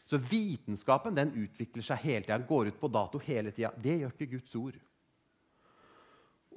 Så 0.08 0.19
vitenskapen 0.23 1.17
den 1.17 1.34
utvikler 1.36 1.84
seg 1.84 2.00
hele 2.06 2.23
tida. 2.23 2.39
Går 2.47 2.71
ut 2.71 2.80
på 2.80 2.91
dato 2.91 3.19
hele 3.26 3.52
tida. 3.52 3.73
Det 3.76 3.97
gjør 4.00 4.13
ikke 4.15 4.30
Guds 4.38 4.56
ord. 4.56 4.78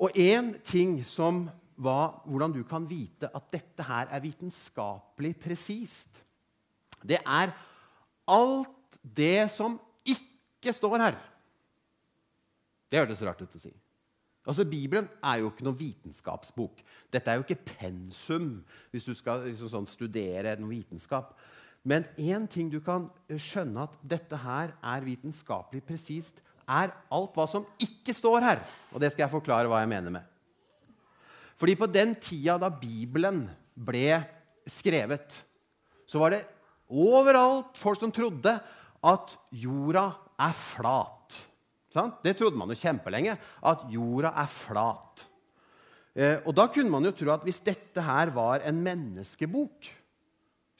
Og 0.00 0.14
én 0.16 0.54
ting 0.64 1.00
som 1.04 1.48
var 1.80 2.20
hvordan 2.28 2.54
du 2.54 2.62
kan 2.68 2.86
vite 2.88 3.28
at 3.34 3.50
dette 3.52 3.84
her 3.84 4.08
er 4.12 4.22
vitenskapelig 4.22 5.34
presist, 5.40 6.22
det 7.02 7.18
er 7.24 7.52
alt 8.30 8.98
det 9.02 9.48
som 9.50 9.78
ikke 10.04 10.72
står 10.76 10.98
her. 11.00 11.18
Det 12.90 13.00
hørtes 13.00 13.22
rart 13.24 13.40
ut 13.42 13.56
å 13.56 13.62
si. 13.62 13.72
Altså, 14.50 14.64
Bibelen 14.66 15.06
er 15.22 15.38
jo 15.38 15.52
ikke 15.52 15.62
noen 15.62 15.78
vitenskapsbok. 15.78 16.80
Dette 17.12 17.30
er 17.30 17.38
jo 17.38 17.44
ikke 17.46 17.76
pensum 17.78 18.56
hvis 18.90 19.06
du 19.06 19.12
skal 19.14 19.44
liksom 19.46 19.70
sånn, 19.70 19.86
studere 19.86 20.56
noe 20.58 20.72
vitenskap. 20.72 21.36
Men 21.86 22.04
én 22.18 22.48
ting 22.50 22.66
du 22.72 22.80
kan 22.82 23.06
skjønne 23.30 23.86
at 23.86 23.94
dette 24.02 24.40
her 24.42 24.74
er 24.74 25.06
vitenskapelig 25.06 25.84
presist, 25.86 26.42
er 26.66 26.90
alt 27.14 27.38
hva 27.38 27.46
som 27.50 27.64
ikke 27.82 28.14
står 28.14 28.42
her. 28.44 28.64
Og 28.90 28.98
det 29.02 29.12
skal 29.14 29.28
jeg 29.28 29.34
forklare 29.36 29.70
hva 29.70 29.84
jeg 29.84 29.92
mener 29.92 30.18
med. 30.18 30.26
Fordi 31.60 31.76
på 31.78 31.88
den 31.92 32.16
tida 32.18 32.56
da 32.58 32.72
Bibelen 32.72 33.44
ble 33.78 34.18
skrevet, 34.66 35.40
så 36.10 36.18
var 36.18 36.34
det 36.34 36.42
overalt 36.90 37.78
folk 37.78 38.00
som 38.02 38.10
trodde 38.14 38.56
at 39.06 39.34
jorda 39.54 40.08
er 40.40 40.58
flat. 40.58 41.38
Det 41.90 42.37
trodde 42.38 42.59
man 42.59 42.70
jo 42.70 42.79
kjempelenge, 42.79 43.35
at 43.37 43.87
jorda 43.90 44.31
er 44.38 44.50
flat. 44.50 45.24
Eh, 46.14 46.38
og 46.44 46.55
da 46.55 46.66
kunne 46.70 46.90
man 46.92 47.07
jo 47.07 47.14
tro 47.14 47.33
at 47.35 47.46
hvis 47.46 47.62
dette 47.66 48.03
her 48.03 48.33
var 48.35 48.64
en 48.66 48.79
menneskebok 48.83 49.96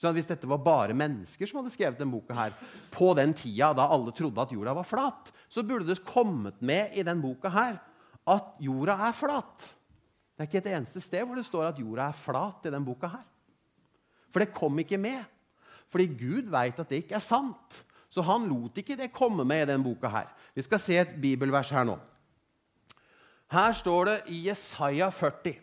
Hvis 0.01 0.27
dette 0.27 0.49
var 0.49 0.59
bare 0.64 0.94
mennesker 0.96 1.46
som 1.46 1.59
hadde 1.61 1.75
skrevet 1.75 1.99
denne 2.01 2.14
boka 2.14 2.33
her, 2.33 2.55
på 2.90 3.11
den 3.14 3.35
tida 3.37 3.68
da 3.77 3.85
alle 3.92 4.14
trodde 4.16 4.40
at 4.40 4.55
jorda 4.55 4.73
var 4.79 4.87
flat, 4.88 5.29
så 5.44 5.61
burde 5.62 5.85
det 5.90 6.01
kommet 6.09 6.57
med 6.64 6.96
i 6.96 7.05
denne 7.05 7.20
boka 7.20 7.53
her 7.53 7.77
at 8.25 8.55
jorda 8.64 8.96
er 9.11 9.12
flat. 9.12 9.66
Det 10.33 10.46
er 10.46 10.49
ikke 10.49 10.62
et 10.62 10.70
eneste 10.73 11.03
sted 11.05 11.27
hvor 11.27 11.37
det 11.37 11.44
står 11.44 11.68
at 11.68 11.83
jorda 11.83 12.07
er 12.09 12.16
flat 12.16 12.64
i 12.64 12.73
denne 12.73 12.87
boka 12.87 13.11
her. 13.12 13.27
For 14.33 14.40
det 14.40 14.55
kom 14.57 14.79
ikke 14.81 14.96
med. 14.96 15.20
Fordi 15.92 16.07
Gud 16.16 16.49
veit 16.49 16.81
at 16.81 16.88
det 16.88 17.03
ikke 17.03 17.18
er 17.18 17.25
sant. 17.25 17.83
Så 18.11 18.25
han 18.27 18.49
lot 18.51 18.79
ikke 18.81 18.96
det 18.99 19.12
komme 19.14 19.44
med 19.46 19.62
i 19.62 19.68
denne 19.70 19.87
boka 19.87 20.11
her. 20.11 20.31
Vi 20.55 20.62
skal 20.66 20.83
se 20.83 20.96
et 20.99 21.14
bibelvers 21.23 21.70
her 21.70 21.87
nå. 21.87 21.94
Her 23.51 23.73
står 23.75 24.05
det 24.09 24.16
i 24.35 24.49
Jesaja 24.49 25.11
40. 25.14 25.55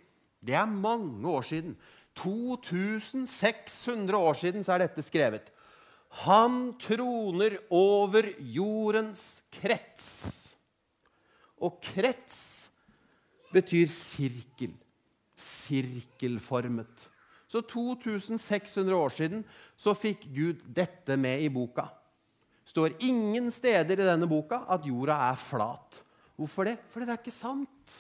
Det 0.48 0.56
er 0.56 0.68
mange 0.68 1.28
år 1.28 1.44
siden. 1.44 1.76
2600 2.18 4.18
år 4.18 4.34
siden 4.40 4.64
så 4.64 4.74
er 4.74 4.86
dette 4.86 5.04
skrevet. 5.06 5.52
Han 6.24 6.74
troner 6.80 7.58
over 7.70 8.32
jordens 8.40 9.44
krets. 9.60 10.48
Og 11.60 11.82
krets 11.84 12.72
betyr 13.52 13.88
sirkel. 13.92 14.72
Sirkelformet. 15.36 17.10
Så 17.48 17.62
2600 17.62 18.96
år 18.96 19.10
siden 19.10 19.46
så 19.80 19.94
fikk 19.96 20.28
Gud 20.36 20.64
dette 20.76 21.16
med 21.20 21.44
i 21.44 21.52
boka 21.52 21.88
står 22.78 23.00
ingen 23.02 23.50
steder 23.50 23.98
i 23.98 24.06
denne 24.06 24.28
boka 24.30 24.62
at 24.70 24.86
jorda 24.86 25.16
er 25.32 25.40
flat. 25.42 26.04
Hvorfor 26.38 26.68
det? 26.70 26.76
Fordi 26.94 27.08
det 27.08 27.16
er 27.16 27.24
ikke 27.24 27.34
sant. 27.34 27.96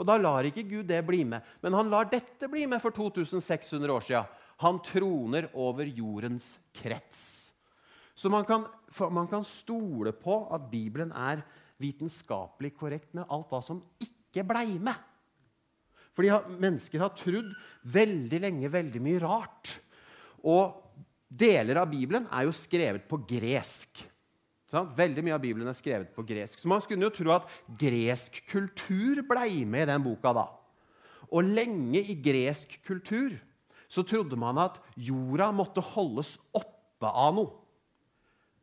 Og 0.00 0.08
Da 0.08 0.16
lar 0.16 0.46
ikke 0.48 0.64
Gud 0.64 0.88
det 0.88 1.02
bli 1.04 1.20
med. 1.28 1.44
Men 1.60 1.76
han 1.76 1.90
lar 1.92 2.08
dette 2.08 2.48
bli 2.48 2.64
med 2.68 2.80
for 2.80 2.96
2600 2.96 3.92
år 3.92 4.06
siden. 4.06 4.30
Han 4.64 4.80
troner 4.80 5.50
over 5.52 5.84
jordens 5.84 6.54
krets. 6.72 7.52
Så 8.16 8.32
man 8.32 8.46
kan, 8.48 8.64
man 9.12 9.28
kan 9.28 9.44
stole 9.44 10.14
på 10.16 10.46
at 10.48 10.70
Bibelen 10.70 11.12
er 11.12 11.44
vitenskapelig 11.76 12.72
korrekt 12.72 13.12
med 13.12 13.28
alt 13.28 13.52
hva 13.52 13.60
som 13.60 13.82
ikke 14.00 14.46
blei 14.48 14.78
med. 14.80 14.96
Fordi 16.16 16.32
mennesker 16.56 17.04
har 17.04 17.12
trodd 17.12 17.52
veldig 17.84 18.40
lenge 18.40 18.72
veldig 18.72 19.04
mye 19.04 19.20
rart. 19.20 19.74
Og 20.40 20.85
Deler 21.26 21.80
av 21.80 21.90
Bibelen 21.90 22.28
er 22.30 22.46
jo 22.46 22.54
skrevet 22.54 23.06
på 23.10 23.18
gresk. 23.26 24.04
Sant? 24.70 24.92
Veldig 24.98 25.24
mye 25.26 25.34
av 25.36 25.42
Bibelen 25.42 25.70
er 25.70 25.78
skrevet 25.78 26.12
på 26.14 26.24
gresk. 26.26 26.60
Så 26.60 26.70
man 26.70 26.82
skulle 26.82 27.06
jo 27.06 27.14
tro 27.14 27.34
at 27.34 27.50
gresk 27.78 28.38
kultur 28.50 29.22
blei 29.26 29.64
med 29.66 29.86
i 29.86 29.90
den 29.92 30.06
boka 30.06 30.32
da. 30.36 30.46
Og 31.30 31.46
lenge 31.46 32.02
i 32.02 32.16
gresk 32.22 32.78
kultur 32.86 33.34
så 33.90 34.02
trodde 34.06 34.38
man 34.38 34.58
at 34.58 34.80
jorda 34.98 35.52
måtte 35.54 35.82
holdes 35.94 36.36
oppe 36.54 37.10
av 37.10 37.34
noe. 37.36 37.54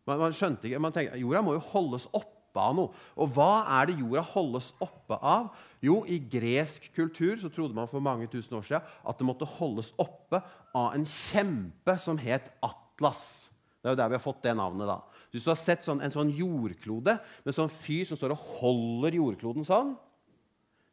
Man, 0.04 0.20
man 0.20 0.36
skjønte 0.36 0.68
ikke, 0.68 0.82
man 0.84 0.92
tenkte, 0.96 1.20
Jorda 1.22 1.42
må 1.46 1.54
jo 1.56 1.64
holdes 1.72 2.10
oppe 2.12 2.33
av 2.62 2.76
noe. 2.78 2.92
Og 3.18 3.32
hva 3.36 3.64
er 3.80 3.90
det 3.90 4.00
jorda 4.00 4.24
holdes 4.34 4.72
oppe 4.84 5.18
av? 5.18 5.50
Jo, 5.84 6.02
i 6.08 6.20
gresk 6.20 6.86
kultur 6.96 7.36
så 7.42 7.52
trodde 7.52 7.76
man 7.76 7.90
for 7.92 8.04
mange 8.04 8.30
tusen 8.32 8.56
år 8.58 8.68
siden 8.68 8.86
at 9.04 9.20
det 9.20 9.28
måtte 9.28 9.50
holdes 9.58 9.92
oppe 10.00 10.40
av 10.74 10.94
en 10.96 11.08
kjempe 11.08 11.98
som 12.02 12.20
het 12.22 12.52
Atlas. 12.64 13.52
Det 13.82 13.90
er 13.92 13.98
jo 13.98 14.00
der 14.00 14.14
vi 14.14 14.20
har 14.20 14.24
fått 14.24 14.44
det 14.46 14.56
navnet. 14.56 14.88
da. 14.88 15.02
Hvis 15.34 15.44
du 15.44 15.52
har 15.52 15.60
sett 15.60 15.84
sånn, 15.84 16.02
en 16.06 16.14
sånn 16.14 16.32
jordklode 16.32 17.18
med 17.44 17.56
sånn 17.56 17.72
fyr 17.74 18.06
som 18.08 18.20
står 18.20 18.36
og 18.36 18.50
holder 18.62 19.18
jordkloden 19.18 19.66
sånn, 19.68 19.96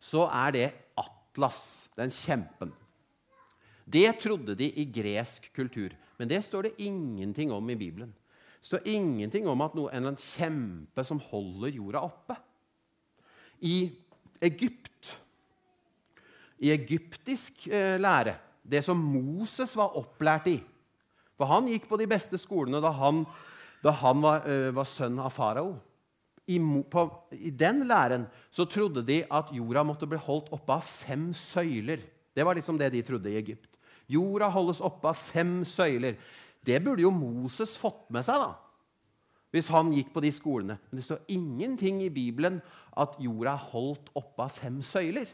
så 0.01 0.25
er 0.33 0.55
det 0.57 0.69
Atlas, 0.99 1.91
den 1.95 2.11
kjempen. 2.11 2.73
Det 3.91 4.09
trodde 4.23 4.57
de 4.59 4.71
i 4.81 4.87
gresk 4.89 5.51
kultur, 5.55 5.93
men 6.19 6.31
det 6.31 6.41
står 6.47 6.69
det 6.69 6.79
ingenting 6.83 7.53
om 7.53 7.71
i 7.71 7.79
Bibelen. 7.79 8.15
Det 8.61 8.69
står 8.69 8.89
ingenting 8.93 9.49
om 9.49 9.63
at 9.65 9.75
noe, 9.77 9.89
en 9.89 10.03
eller 10.03 10.13
annen 10.13 10.21
kjempe 10.21 11.05
som 11.07 11.21
holder 11.31 11.73
jorda 11.73 12.05
oppe. 12.05 12.37
I 13.65 13.89
Egypt, 14.45 15.15
i 16.61 16.73
egyptisk 16.73 17.67
eh, 17.73 17.97
lære 18.01 18.37
det 18.71 18.83
som 18.85 19.01
Moses 19.01 19.73
var 19.79 19.97
opplært 19.99 20.49
i. 20.53 20.59
For 21.41 21.49
han 21.49 21.69
gikk 21.71 21.89
på 21.89 21.99
de 22.01 22.09
beste 22.11 22.39
skolene 22.41 22.83
da 22.85 22.93
han, 22.95 23.25
da 23.85 23.95
han 24.03 24.21
var, 24.21 24.45
uh, 24.45 24.69
var, 24.77 24.89
sønn 24.89 25.17
av 25.21 25.33
farao. 25.33 25.73
I, 26.51 26.59
I, 26.59 27.51
den 27.55 27.85
læren 27.89 28.27
så 28.53 28.67
trodde 28.69 29.05
de 29.07 29.23
at 29.25 29.53
jorda 29.55 29.85
måtte 29.87 30.09
bli 30.11 30.19
holdt 30.21 30.51
oppe 30.53 30.77
av 30.77 30.85
fem 30.85 31.31
søyler. 31.37 32.03
Det 32.35 32.45
var 32.45 32.59
liksom 32.59 32.79
det 32.81 32.91
de 32.93 33.03
trodde 33.07 33.33
i 33.33 33.39
Egypt. 33.41 33.71
Jorda 34.11 34.51
holdes 34.51 34.83
oppe 34.83 35.13
av 35.13 35.19
fem 35.19 35.61
søyler. 35.65 36.19
Det 36.67 36.81
burde 36.85 37.05
jo 37.05 37.13
Moses 37.15 37.77
fått 37.81 38.09
med 38.13 38.25
seg, 38.27 38.43
da. 38.43 38.55
Hvis 39.51 39.71
han 39.73 39.91
gikk 39.95 40.13
på 40.15 40.23
de 40.23 40.31
skolene. 40.35 40.77
Men 40.91 41.01
det 41.01 41.07
står 41.07 41.25
ingenting 41.33 42.03
i 42.05 42.13
Bibelen 42.13 42.61
at 43.01 43.17
jorda 43.19 43.57
er 43.57 43.71
holdt 43.73 44.13
oppe 44.19 44.45
av 44.47 44.53
fem 44.55 44.79
søyler. 44.85 45.31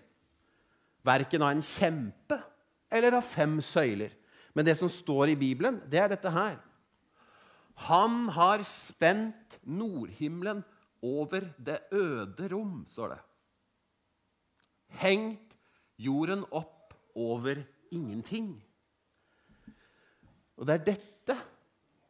Verken 1.06 1.44
av 1.44 1.52
en 1.52 1.64
kjempe 1.64 2.38
eller 2.92 3.18
av 3.18 3.26
fem 3.26 3.58
søyler. 3.60 4.14
Men 4.56 4.64
det 4.64 4.78
som 4.78 4.88
står 4.88 5.34
i 5.34 5.38
Bibelen, 5.38 5.82
det 5.90 6.00
er 6.00 6.14
dette 6.14 6.32
her. 6.32 6.56
Han 7.90 8.30
har 8.32 8.62
spent 8.64 9.58
nordhimmelen 9.68 10.62
over 11.04 11.44
det 11.60 11.82
øde 11.92 12.48
rom, 12.48 12.86
står 12.88 13.12
det. 13.12 13.18
Hengt 14.96 15.58
jorden 16.00 16.46
opp 16.50 16.94
over 17.12 17.60
ingenting. 17.92 18.54
Og 20.56 20.64
det 20.64 20.78
er 20.78 20.86
dette 20.86 21.15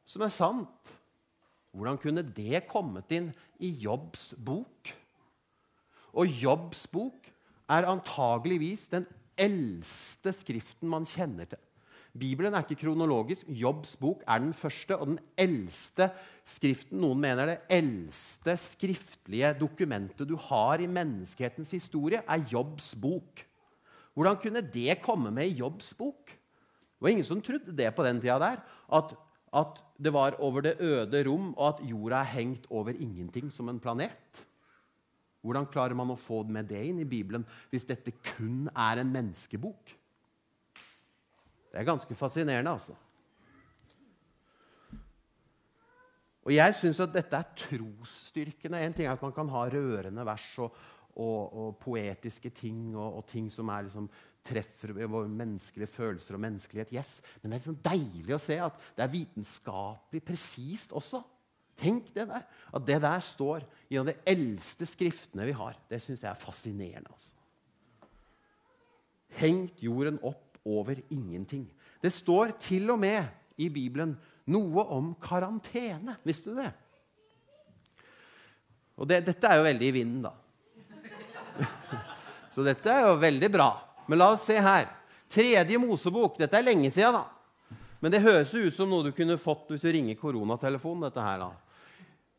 som 0.06 0.24
er 0.24 0.32
sant. 0.32 0.94
Hvordan 1.76 1.98
kunne 2.00 2.24
det 2.24 2.64
kommet 2.70 3.10
inn 3.12 3.32
i 3.60 3.72
Jobbs 3.82 4.30
bok? 4.38 4.94
Og 6.16 6.30
Jobbs 6.40 6.86
bok 6.88 7.28
er 7.68 7.88
antageligvis 7.90 8.86
den 8.94 9.04
eldste 9.36 10.32
skriften 10.32 10.88
man 10.88 11.04
kjenner 11.08 11.50
til. 11.50 11.60
Bibelen 12.16 12.54
er 12.56 12.64
ikke 12.64 12.86
kronologisk. 12.86 13.44
Jobbs 13.52 13.92
bok 14.00 14.22
er 14.24 14.40
den 14.40 14.54
første 14.56 14.96
og 14.96 15.10
den 15.10 15.18
eldste 15.36 16.08
skriften. 16.48 17.02
Noen 17.02 17.20
mener 17.20 17.50
det 17.50 17.58
eldste 17.76 18.56
skriftlige 18.60 19.52
dokumentet 19.60 20.28
du 20.28 20.36
har 20.48 20.80
i 20.80 20.88
menneskehetens 20.88 21.74
historie, 21.76 22.22
er 22.24 22.48
Jobbs 22.48 22.94
bok. 22.96 23.44
Hvordan 24.16 24.40
kunne 24.40 24.64
det 24.64 24.96
komme 25.04 25.30
med 25.34 25.50
i 25.50 25.58
Jobbs 25.60 25.92
bok? 25.98 26.32
Det 26.32 27.04
var 27.04 27.12
ingen 27.12 27.28
som 27.28 27.42
trodde 27.44 27.74
det 27.76 27.90
på 27.92 28.04
den 28.06 28.22
tida 28.22 28.38
der. 28.40 28.62
At, 28.88 29.12
at 29.56 29.80
det 29.96 30.12
var 30.12 30.36
over 30.44 30.64
det 30.66 30.76
øde 30.84 31.22
rom, 31.28 31.54
og 31.54 31.68
at 31.68 31.86
jorda 31.88 32.20
er 32.20 32.34
hengt 32.34 32.66
over 32.70 32.92
ingenting 32.92 33.48
som 33.52 33.70
en 33.72 33.80
planet. 33.80 34.44
Hvordan 35.40 35.68
klarer 35.70 35.96
man 35.96 36.10
å 36.12 36.18
få 36.18 36.42
med 36.50 36.68
det 36.68 36.82
inn 36.88 37.00
i 37.00 37.08
Bibelen 37.08 37.46
hvis 37.70 37.86
dette 37.88 38.14
kun 38.34 38.66
er 38.74 39.00
en 39.00 39.12
menneskebok? 39.14 39.94
Det 41.70 41.80
er 41.80 41.86
ganske 41.86 42.16
fascinerende, 42.18 42.72
altså. 42.72 42.96
Og 46.46 46.54
jeg 46.54 46.74
syns 46.78 47.00
at 47.02 47.14
dette 47.14 47.38
er 47.38 47.54
trosstyrkende. 47.58 48.78
En 48.78 48.94
ting 48.94 49.08
er 49.08 49.16
at 49.16 49.22
man 49.24 49.34
kan 49.34 49.48
ha 49.50 49.64
rørende 49.70 50.24
vers 50.26 50.46
og, 50.62 50.76
og, 51.18 51.40
og 51.58 51.72
poetiske 51.82 52.52
ting 52.54 52.94
og, 52.94 53.18
og, 53.18 53.24
ting 53.26 53.48
som 53.50 53.72
liksom, 53.82 54.06
treffer 54.46 54.92
våre 54.96 55.28
menneskelige 55.28 55.90
følelser 55.90 56.36
og 56.36 56.42
menneskelighet. 56.44 56.92
Yes. 56.94 57.16
Men 57.40 57.50
det 57.50 57.56
er 57.56 57.62
liksom 57.62 57.80
deilig 57.84 58.36
å 58.36 58.42
se 58.42 58.58
at 58.62 58.78
det 58.96 59.04
er 59.04 59.14
vitenskapelig 59.14 60.22
presist 60.26 60.94
også. 60.96 61.22
Tenk 61.76 62.08
det 62.16 62.24
der. 62.30 62.44
At 62.72 62.86
det 62.88 63.00
der 63.04 63.24
står 63.24 63.66
i 63.92 64.00
de 64.00 64.16
eldste 64.28 64.88
skriftene 64.88 65.48
vi 65.48 65.56
har. 65.56 65.76
Det 65.90 66.00
syns 66.02 66.24
jeg 66.24 66.30
er 66.30 66.40
fascinerende. 66.40 67.12
altså. 67.12 67.34
Hengt 69.36 69.82
jorden 69.84 70.18
opp 70.24 70.56
over 70.66 70.96
ingenting. 71.12 71.66
Det 72.02 72.12
står 72.12 72.56
til 72.62 72.90
og 72.90 73.00
med 73.02 73.26
i 73.60 73.68
Bibelen 73.72 74.16
noe 74.50 74.84
om 74.94 75.12
karantene. 75.20 76.16
Visste 76.26 76.52
du 76.52 76.60
det? 76.60 76.72
Og 78.96 79.08
det, 79.08 79.20
dette 79.26 79.48
er 79.48 79.58
jo 79.58 79.66
veldig 79.66 79.88
i 79.88 79.94
vinden, 79.94 80.24
da. 80.24 80.32
Så 82.52 82.64
dette 82.64 82.88
er 82.88 83.04
jo 83.04 83.18
veldig 83.20 83.50
bra. 83.52 83.68
Men 84.06 84.20
la 84.22 84.30
oss 84.32 84.46
se 84.46 84.58
her. 84.62 84.88
Tredje 85.32 85.78
Mosebok. 85.82 86.38
Dette 86.38 86.58
er 86.58 86.66
lenge 86.66 86.90
siden, 86.94 87.18
da. 87.18 87.76
Men 88.00 88.12
det 88.12 88.22
høres 88.24 88.52
ut 88.54 88.74
som 88.76 88.90
noe 88.90 89.06
du 89.06 89.14
kunne 89.16 89.38
fått 89.40 89.72
hvis 89.72 89.86
du 89.86 89.90
ringer 89.90 90.18
koronatelefonen. 90.20 91.08
dette 91.08 91.22
her 91.24 91.40
da. 91.42 91.52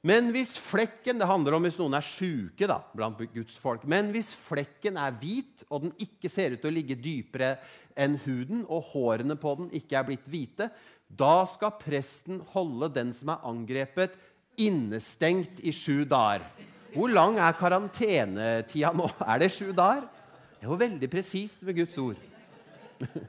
Men 0.05 0.29
hvis 0.31 0.53
flekken 0.61 1.17
Det 1.19 1.27
handler 1.27 1.57
om 1.57 1.65
hvis 1.65 1.79
noen 1.79 1.97
er 1.97 2.05
sjuke 2.05 2.69
blant 2.95 3.19
Guds 3.33 3.57
folk. 3.57 3.83
Men 3.83 4.11
hvis 4.13 4.29
flekken 4.31 4.97
er 4.97 5.15
hvit, 5.19 5.65
og 5.69 5.87
den 5.87 5.93
ikke 5.97 6.29
ser 6.29 6.53
ut 6.53 6.61
til 6.61 6.71
å 6.71 6.77
ligge 6.77 6.95
dypere 6.95 7.57
enn 7.97 8.19
huden, 8.23 8.63
og 8.69 8.93
hårene 8.93 9.35
på 9.35 9.55
den 9.57 9.73
ikke 9.73 9.97
er 9.97 10.07
blitt 10.07 10.29
hvite, 10.29 10.69
da 11.07 11.45
skal 11.49 11.75
presten 11.81 12.41
holde 12.53 12.91
den 12.93 13.13
som 13.15 13.33
er 13.33 13.43
angrepet, 13.47 14.13
innestengt 14.57 15.59
i 15.59 15.73
sju 15.75 16.05
dager. 16.05 16.45
Hvor 16.93 17.11
lang 17.11 17.37
er 17.41 17.57
karantenetida 17.57 18.93
nå? 18.95 19.09
Er 19.25 19.41
det 19.41 19.51
sju 19.53 19.71
dager? 19.75 20.07
Det 20.57 20.65
er 20.65 20.71
jo 20.71 20.79
veldig 20.79 21.09
presist 21.11 21.61
med 21.65 21.77
Guds 21.77 21.97
ord. 22.01 22.19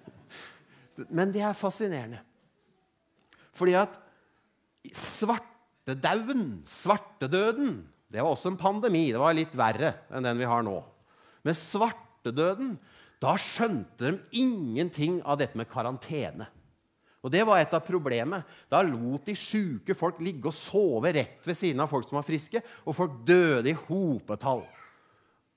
Men 1.16 1.30
det 1.34 1.44
er 1.44 1.56
fascinerende. 1.56 2.22
Fordi 3.56 3.76
at 3.78 4.00
svart 4.94 5.54
Svartedauden, 5.88 6.62
svartedøden, 6.68 7.88
det 8.12 8.20
var 8.20 8.34
også 8.34 8.50
en 8.52 8.58
pandemi. 8.60 9.06
Det 9.08 9.20
var 9.22 9.32
litt 9.32 9.54
verre 9.56 9.94
enn 10.12 10.26
den 10.26 10.36
vi 10.36 10.44
har 10.44 10.60
nå. 10.60 10.82
Men 11.40 11.56
svartedøden 11.56 12.74
da 13.22 13.32
skjønte 13.40 14.10
de 14.10 14.18
ingenting 14.36 15.22
av 15.24 15.38
dette 15.40 15.56
med 15.56 15.70
karantene. 15.72 16.44
Og 17.24 17.32
Det 17.32 17.40
var 17.40 17.58
et 17.58 17.72
av 17.72 17.80
problemet. 17.80 18.44
Da 18.68 18.82
lot 18.84 19.24
de 19.24 19.32
sjuke 19.32 19.96
folk 19.96 20.20
ligge 20.20 20.52
og 20.52 20.54
sove 20.54 21.08
rett 21.16 21.40
ved 21.48 21.56
siden 21.56 21.80
av 21.80 21.88
folk 21.88 22.04
som 22.04 22.20
var 22.20 22.28
friske, 22.28 22.60
og 22.84 22.94
folk 22.94 23.24
døde 23.24 23.72
i 23.72 23.78
hopetall. 23.88 24.66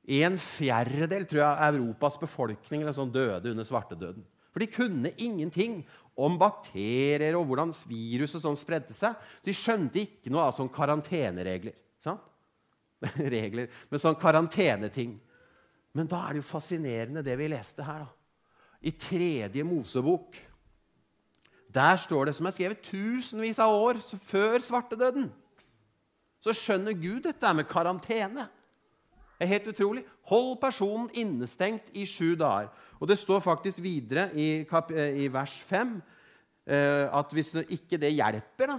En 0.09 0.37
fjerdedel 0.41 1.27
tror 1.29 1.43
jeg, 1.43 1.49
av 1.51 1.75
Europas 1.75 2.17
befolkning 2.21 2.87
sånn 2.93 3.13
døde 3.13 3.51
under 3.53 3.67
svartedøden. 3.67 4.23
For 4.51 4.63
de 4.63 4.67
kunne 4.67 5.13
ingenting 5.21 5.81
om 6.19 6.35
bakterier 6.39 7.37
og 7.39 7.47
hvordan 7.47 7.71
viruset 7.87 8.43
sånn 8.43 8.59
spredte 8.59 8.95
seg. 8.97 9.15
De 9.45 9.53
skjønte 9.55 10.01
ikke 10.03 10.33
noe 10.33 10.49
av 10.49 10.55
sånne 10.57 10.73
karanteneregler. 10.75 11.77
Sant? 12.03 12.23
Regler 13.35 13.69
med 13.89 14.01
sånn 14.01 14.17
karanteneting. 14.19 15.15
Men 15.95 16.09
da 16.09 16.25
er 16.25 16.35
det 16.35 16.41
jo 16.41 16.49
fascinerende, 16.49 17.23
det 17.25 17.37
vi 17.39 17.49
leste 17.51 17.85
her. 17.85 18.05
da. 18.05 18.11
I 18.81 18.91
tredje 18.97 19.63
Mosebok. 19.67 20.37
Der 21.71 21.99
står 22.01 22.27
det, 22.27 22.35
som 22.35 22.47
er 22.49 22.55
skrevet 22.55 22.83
tusenvis 22.83 23.59
av 23.63 23.71
år 23.71 24.01
før 24.27 24.57
svartedøden, 24.59 25.29
så 26.43 26.55
skjønner 26.57 26.97
Gud 26.97 27.21
dette 27.23 27.51
med 27.55 27.69
karantene. 27.69 28.49
Det 29.41 29.47
er 29.47 29.55
helt 29.55 29.71
utrolig. 29.71 30.01
Hold 30.29 30.59
personen 30.61 31.07
innestengt 31.17 31.87
i 31.97 32.03
sju 32.05 32.35
dager. 32.37 32.67
Og 33.01 33.09
det 33.09 33.15
står 33.17 33.39
faktisk 33.41 33.79
videre 33.81 34.27
i, 34.37 34.67
kap, 34.69 34.91
i 34.93 35.25
vers 35.33 35.55
5 35.65 35.95
eh, 36.69 37.07
at 37.09 37.33
hvis 37.33 37.49
ikke 37.63 37.97
det 37.97 38.11
hjelper, 38.13 38.75
da, 38.75 38.77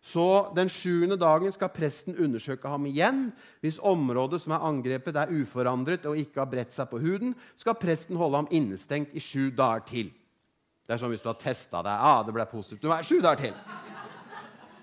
så 0.00 0.24
den 0.56 0.72
sjuende 0.72 1.20
dagen 1.20 1.52
skal 1.52 1.68
presten 1.68 2.16
undersøke 2.16 2.72
ham 2.72 2.88
igjen. 2.88 3.26
Hvis 3.60 3.76
området 3.84 4.40
som 4.40 4.56
er 4.56 4.64
angrepet, 4.70 5.20
er 5.20 5.36
uforandret 5.36 6.08
og 6.08 6.16
ikke 6.16 6.40
har 6.40 6.48
bredt 6.48 6.72
seg 6.72 6.88
på 6.88 7.02
huden, 7.04 7.36
skal 7.60 7.76
presten 7.76 8.16
holde 8.16 8.40
ham 8.40 8.48
innestengt 8.48 9.12
i 9.12 9.20
sju 9.20 9.50
dager 9.52 9.84
til. 9.92 10.08
Det 10.88 10.96
er 10.96 11.04
som 11.04 11.12
hvis 11.12 11.20
du 11.20 11.28
har 11.28 11.36
testa 11.36 11.84
deg. 11.84 11.92
Ah, 11.92 12.24
det 12.24 12.32
ble 12.32 12.48
positivt. 12.48 12.80
Du 12.80 12.88
er 12.88 13.04
sju 13.04 13.20
dager 13.20 13.50
til. 13.50 13.89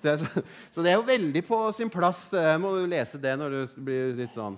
Det 0.03 0.15
så, 0.21 0.43
så, 0.69 0.83
det 0.83 0.91
er 0.91 0.97
jo 0.97 1.05
veldig 1.07 1.43
på 1.47 1.59
sin 1.75 1.91
plass. 1.93 2.27
Jeg 2.33 2.61
må 2.61 2.73
du 2.75 2.85
lese 2.89 3.19
det 3.21 3.35
når 3.39 3.55
du 3.55 3.77
blir 3.87 4.13
litt 4.17 4.35
sånn. 4.35 4.57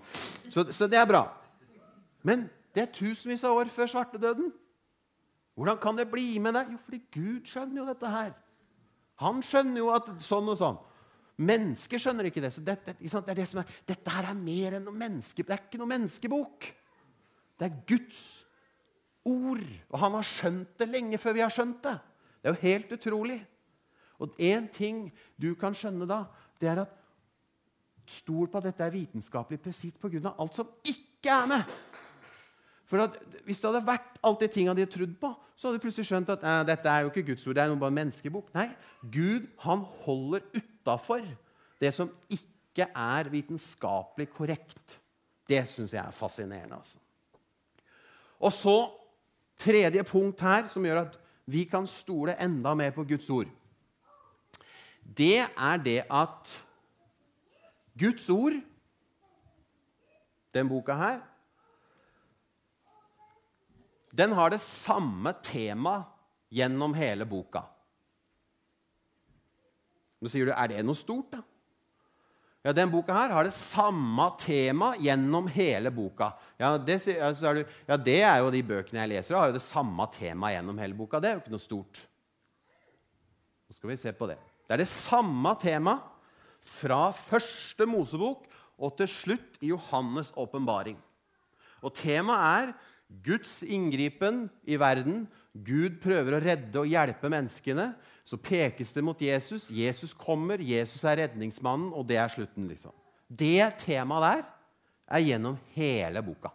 Så, 0.49 0.65
så 0.75 0.87
det 0.89 0.99
er 0.99 1.07
bra. 1.09 1.23
Men 2.25 2.47
det 2.75 2.83
er 2.83 2.91
tusenvis 2.93 3.45
av 3.47 3.57
år 3.57 3.71
før 3.73 3.89
svartedøden. 3.93 4.51
Hvordan 5.59 5.79
kan 5.81 5.97
det 5.97 6.07
bli 6.11 6.37
med 6.39 6.55
deg? 6.55 6.71
Jo, 6.71 6.81
fordi 6.85 7.01
Gud 7.11 7.49
skjønner 7.49 7.81
jo 7.81 7.87
dette 7.89 8.11
her. 8.13 8.35
Han 9.19 9.41
skjønner 9.43 9.81
jo 9.81 9.89
at 9.91 10.11
sånn 10.23 10.51
og 10.51 10.59
sånn. 10.59 10.77
Mennesker 11.39 11.99
skjønner 11.99 12.27
ikke 12.29 12.43
det. 12.43 12.51
Så 12.55 12.63
dette, 12.63 12.95
det 12.99 13.09
det 13.09 13.47
er, 13.47 13.73
dette 13.87 14.13
her 14.13 14.29
er 14.31 14.37
mer 14.37 14.77
enn 14.77 14.85
noe 14.87 14.95
menneske... 14.95 15.43
Det 15.43 15.55
er 15.55 15.65
ikke 15.65 15.79
noe 15.81 15.91
menneskebok. 15.91 16.67
Det 17.59 17.67
er 17.67 17.81
Guds 17.87 18.21
ord. 19.27 19.63
Og 19.91 19.99
han 19.99 20.17
har 20.17 20.27
skjønt 20.27 20.73
det 20.79 20.87
lenge 20.87 21.19
før 21.19 21.35
vi 21.35 21.43
har 21.43 21.53
skjønt 21.53 21.81
det. 21.87 21.95
Det 22.39 22.47
er 22.47 22.55
jo 22.55 22.63
helt 22.63 22.93
utrolig. 22.95 23.39
Og 24.19 24.35
én 24.39 24.67
ting 24.71 25.07
du 25.39 25.53
kan 25.55 25.75
skjønne 25.75 26.07
da, 26.09 26.25
det 26.59 26.71
er 26.71 26.83
at 26.85 26.95
Stol 28.09 28.47
på 28.49 28.57
at 28.57 28.65
dette 28.65 28.81
er 28.81 28.89
vitenskapelig 28.89 29.59
presist 29.61 29.99
pga. 30.01 30.31
alt 30.33 30.55
som 30.55 30.69
ikke 30.83 31.29
er 31.29 31.45
med. 31.45 31.73
For 32.89 33.05
Hvis 33.45 33.59
det 33.61 33.69
hadde 33.69 33.85
vært 33.85 34.17
alt 34.25 34.39
de 34.39 34.47
tingene 34.47 34.73
de 34.75 34.81
hadde 34.81 34.95
trodd 34.95 35.13
på, 35.21 35.29
så 35.55 35.67
hadde 35.67 35.77
de 35.77 35.83
plutselig 35.83 36.07
skjønt 36.09 36.31
at 36.33 36.45
dette 36.65 36.89
er 36.89 37.03
jo 37.03 37.11
ikke 37.11 37.27
Guds 37.27 37.45
ord, 37.45 37.55
det 37.55 37.63
er 37.63 37.69
noe 37.69 37.77
bare 37.83 37.93
menneskebok. 37.93 38.49
Nei, 38.55 38.65
Gud 39.13 39.45
han 39.61 39.85
holder 40.07 40.41
utafor 40.57 41.21
det 41.79 41.93
som 41.93 42.09
ikke 42.33 42.87
er 42.89 43.29
vitenskapelig 43.29 44.29
korrekt. 44.33 44.97
Det 45.45 45.61
syns 45.69 45.93
jeg 45.93 46.01
er 46.01 46.11
fascinerende. 46.15 46.81
altså. 46.81 46.97
Og 48.39 48.53
så 48.53 48.77
tredje 49.59 50.03
punkt 50.03 50.41
her 50.41 50.65
som 50.71 50.85
gjør 50.85 51.03
at 51.05 51.19
vi 51.45 51.65
kan 51.69 51.85
stole 51.87 52.37
enda 52.41 52.73
mer 52.73 52.91
på 52.95 53.05
Guds 53.05 53.29
ord. 53.29 53.49
Det 55.15 55.41
er 55.41 55.81
det 55.83 56.01
at 56.05 56.51
Guds 57.99 58.29
ord, 58.29 58.55
den 60.53 60.69
boka 60.69 60.95
her, 60.97 61.19
den 64.15 64.33
har 64.33 64.49
det 64.53 64.61
samme 64.61 65.33
tema 65.45 66.01
gjennom 66.49 66.95
hele 66.97 67.27
boka. 67.29 67.63
Nå 70.19 70.31
sier 70.31 70.49
du, 70.49 70.53
er 70.53 70.71
det 70.71 70.83
noe 70.83 70.97
stort, 70.97 71.31
da? 71.33 71.43
Ja, 72.65 72.73
Den 72.75 72.91
boka 72.91 73.15
her 73.15 73.31
har 73.31 73.47
det 73.47 73.55
samme 73.55 74.25
tema 74.39 74.91
gjennom 74.99 75.47
hele 75.47 75.91
boka. 75.95 76.33
Ja 76.59 76.73
det, 76.77 76.97
er 77.07 77.55
du, 77.55 77.61
ja, 77.87 77.95
det 77.95 78.17
er 78.19 78.41
jo 78.43 78.51
de 78.51 78.63
bøkene 78.67 79.05
jeg 79.05 79.11
leser, 79.13 79.37
har 79.39 79.47
jo 79.47 79.55
det 79.55 79.63
samme 79.63 80.09
tema 80.11 80.51
gjennom 80.51 80.81
hele 80.83 80.97
boka. 80.97 81.21
Det 81.23 81.29
er 81.29 81.37
jo 81.37 81.43
ikke 81.45 81.55
noe 81.55 81.63
stort. 81.63 82.01
Nå 83.69 83.77
skal 83.77 83.93
vi 83.93 83.97
se 84.01 84.11
på 84.11 84.27
det. 84.27 84.35
Det 84.69 84.75
er 84.77 84.83
det 84.83 84.91
samme 84.91 85.55
tema 85.57 85.95
fra 86.61 87.07
første 87.17 87.87
Mosebok 87.89 88.43
og 88.77 88.91
til 88.99 89.09
slutt 89.09 89.57
i 89.65 89.71
Johannes' 89.71 90.29
åpenbaring. 90.37 90.99
Og 91.81 91.95
temaet 91.97 92.69
er 92.69 92.75
Guds 93.25 93.63
inngripen 93.65 94.43
i 94.69 94.77
verden. 94.77 95.23
Gud 95.57 95.97
prøver 96.03 96.37
å 96.37 96.43
redde 96.43 96.83
og 96.83 96.85
hjelpe 96.85 97.31
menneskene. 97.33 97.95
Så 98.21 98.37
pekes 98.37 98.93
det 98.93 99.01
mot 99.01 99.17
Jesus. 99.17 99.71
Jesus 99.73 100.13
kommer, 100.13 100.61
Jesus 100.61 101.01
er 101.01 101.23
redningsmannen, 101.23 101.89
og 101.89 102.05
det 102.05 102.19
er 102.21 102.29
slutten. 102.29 102.69
liksom. 102.69 102.93
Det 103.25 103.65
temaet 103.81 104.27
der 104.27 104.43
er 105.17 105.25
gjennom 105.25 105.57
hele 105.73 106.21
boka. 106.21 106.53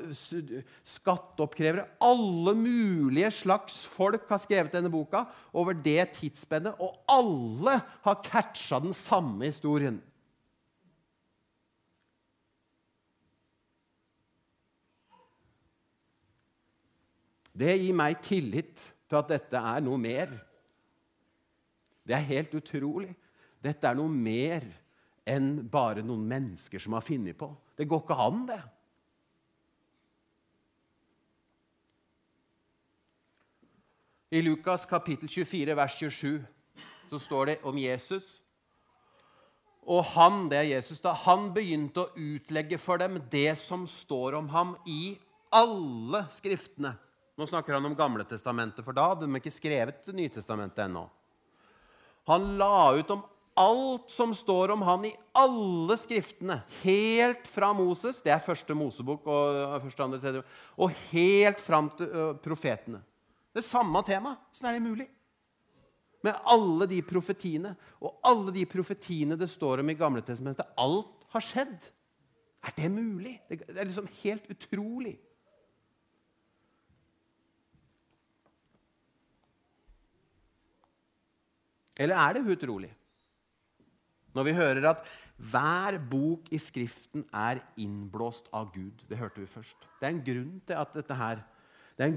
skatteoppkrevere. 0.86 1.88
Alle 1.98 2.54
mulige 2.54 3.32
slags 3.40 3.80
folk 3.90 4.28
har 4.30 4.42
skrevet 4.44 4.76
denne 4.78 4.92
boka 4.94 5.24
over 5.58 5.74
det 5.74 6.12
tidsspennet, 6.20 6.78
og 6.78 7.02
alle 7.10 7.80
har 8.06 8.22
catcha 8.28 8.78
den 8.84 8.94
samme 8.94 9.50
historien. 9.50 9.98
Det 17.58 17.74
gir 17.74 17.96
meg 17.98 18.20
tillit 18.22 18.82
til 19.10 19.18
at 19.18 19.32
dette 19.32 19.58
er 19.58 19.82
noe 19.82 19.98
mer. 19.98 20.30
Det 22.06 22.16
er 22.16 22.28
helt 22.30 22.54
utrolig. 22.60 23.10
Dette 23.64 23.90
er 23.90 23.98
noe 23.98 24.12
mer 24.12 24.68
enn 25.28 25.56
bare 25.72 26.04
noen 26.06 26.28
mennesker 26.30 26.80
som 26.80 26.96
har 26.96 27.06
funnet 27.06 27.38
på. 27.40 27.50
Det 27.76 27.88
går 27.90 28.04
ikke 28.04 28.20
an, 28.28 28.44
det. 28.48 28.62
I 34.38 34.42
Lukas 34.44 34.86
kapittel 34.86 35.30
24, 35.32 35.76
vers 35.80 35.98
27, 35.98 36.46
så 37.10 37.20
står 37.20 37.46
det 37.46 37.58
om 37.64 37.78
Jesus. 37.80 38.42
Og 39.88 40.04
han, 40.14 40.50
det 40.52 40.60
er 40.60 40.70
Jesus 40.76 41.00
da, 41.00 41.14
han 41.16 41.54
begynte 41.56 42.04
å 42.04 42.12
utlegge 42.12 42.80
for 42.80 43.00
dem 43.00 43.22
det 43.32 43.54
som 43.60 43.86
står 43.88 44.36
om 44.42 44.50
ham 44.52 44.76
i 44.84 45.16
alle 45.56 46.26
skriftene. 46.36 46.92
Nå 47.38 47.46
snakker 47.48 47.78
han 47.78 47.86
om 47.86 47.96
Gamle 47.96 48.26
testamentet, 48.26 48.82
for 48.86 48.98
da 48.98 49.12
hadde 49.12 49.28
de 49.28 49.38
ikke 49.38 49.54
skrevet 49.54 50.08
Nytestamentet 50.10 50.88
ennå. 50.88 51.06
Han 52.28 52.48
la 52.58 52.96
ut 52.98 53.12
om 53.14 53.22
alt 53.58 54.10
som 54.12 54.34
står 54.36 54.74
om 54.74 54.82
han 54.86 55.06
i 55.06 55.12
alle 55.38 55.98
skriftene, 55.98 56.60
helt 56.84 57.48
fra 57.50 57.72
Moses 57.74 58.20
Det 58.22 58.34
er 58.34 58.44
første 58.44 58.76
Mosebok 58.78 59.26
og 59.30 59.78
første, 59.86 60.04
andre, 60.04 60.20
tredje, 60.22 60.42
og 60.78 60.98
helt 61.12 61.62
fram 61.62 61.92
til 61.98 62.34
profetene. 62.44 63.04
Det 63.54 63.64
er 63.64 63.70
samme 63.70 64.02
tema. 64.06 64.36
Sånn 64.54 64.70
er 64.70 64.78
det 64.78 64.86
mulig. 64.86 65.08
Med 66.26 66.42
alle 66.50 66.90
de 66.90 67.00
profetiene, 67.06 67.76
og 68.02 68.18
alle 68.26 68.54
de 68.54 68.66
profetiene 68.70 69.38
det 69.38 69.50
står 69.50 69.82
om 69.82 69.94
i 69.94 69.98
Gamle 69.98 70.26
testamentet. 70.26 70.74
Alt 70.78 71.30
har 71.34 71.46
skjedd. 71.46 71.90
Er 72.66 72.74
det 72.78 72.92
mulig? 72.92 73.38
Det 73.50 73.62
er 73.70 73.86
liksom 73.86 74.10
helt 74.24 74.50
utrolig. 74.54 75.16
Eller 81.98 82.16
er 82.16 82.38
det 82.38 82.46
utrolig? 82.54 82.92
Når 84.36 84.46
vi 84.46 84.54
hører 84.54 84.90
at 84.90 85.04
hver 85.38 85.98
bok 86.10 86.50
i 86.54 86.58
Skriften 86.62 87.26
er 87.34 87.62
innblåst 87.78 88.50
av 88.54 88.72
Gud. 88.74 89.04
Det 89.10 89.18
hørte 89.18 89.42
vi 89.42 89.50
først. 89.50 89.78
Det 90.00 90.08
er 90.08 90.16
en 90.16 90.26
grunn 90.26 90.58
til 90.66 90.78
at 90.78 90.94
dette 90.98 91.18
her, 91.18 91.42
det 91.98 92.10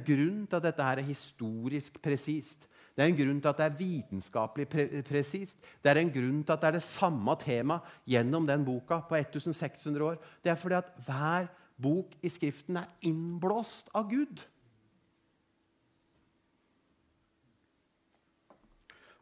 at 0.53 0.63
dette 0.63 0.85
her 0.85 1.01
er 1.01 1.09
historisk 1.09 2.01
presist. 2.03 2.67
Det 2.97 3.05
er 3.05 3.13
en 3.13 3.17
grunn 3.17 3.41
til 3.41 3.49
at 3.49 3.61
det 3.61 3.67
er 3.67 3.77
vitenskapelig 3.79 4.67
pre 4.69 5.03
presist. 5.07 5.57
Det 5.81 5.91
er 5.91 6.01
en 6.01 6.13
grunn 6.13 6.43
til 6.45 6.53
at 6.53 6.61
det 6.61 6.69
er 6.69 6.77
det 6.77 6.85
samme 6.85 7.37
tema 7.41 7.79
gjennom 8.05 8.47
den 8.47 8.65
boka 8.65 9.01
på 9.09 9.17
1600 9.17 10.05
år. 10.05 10.19
Det 10.45 10.53
er 10.53 10.59
fordi 10.61 10.75
at 10.75 10.91
hver 11.07 11.49
bok 11.81 12.17
i 12.23 12.29
Skriften 12.29 12.77
er 12.77 12.91
innblåst 13.09 13.89
av 13.95 14.11
Gud. 14.11 14.43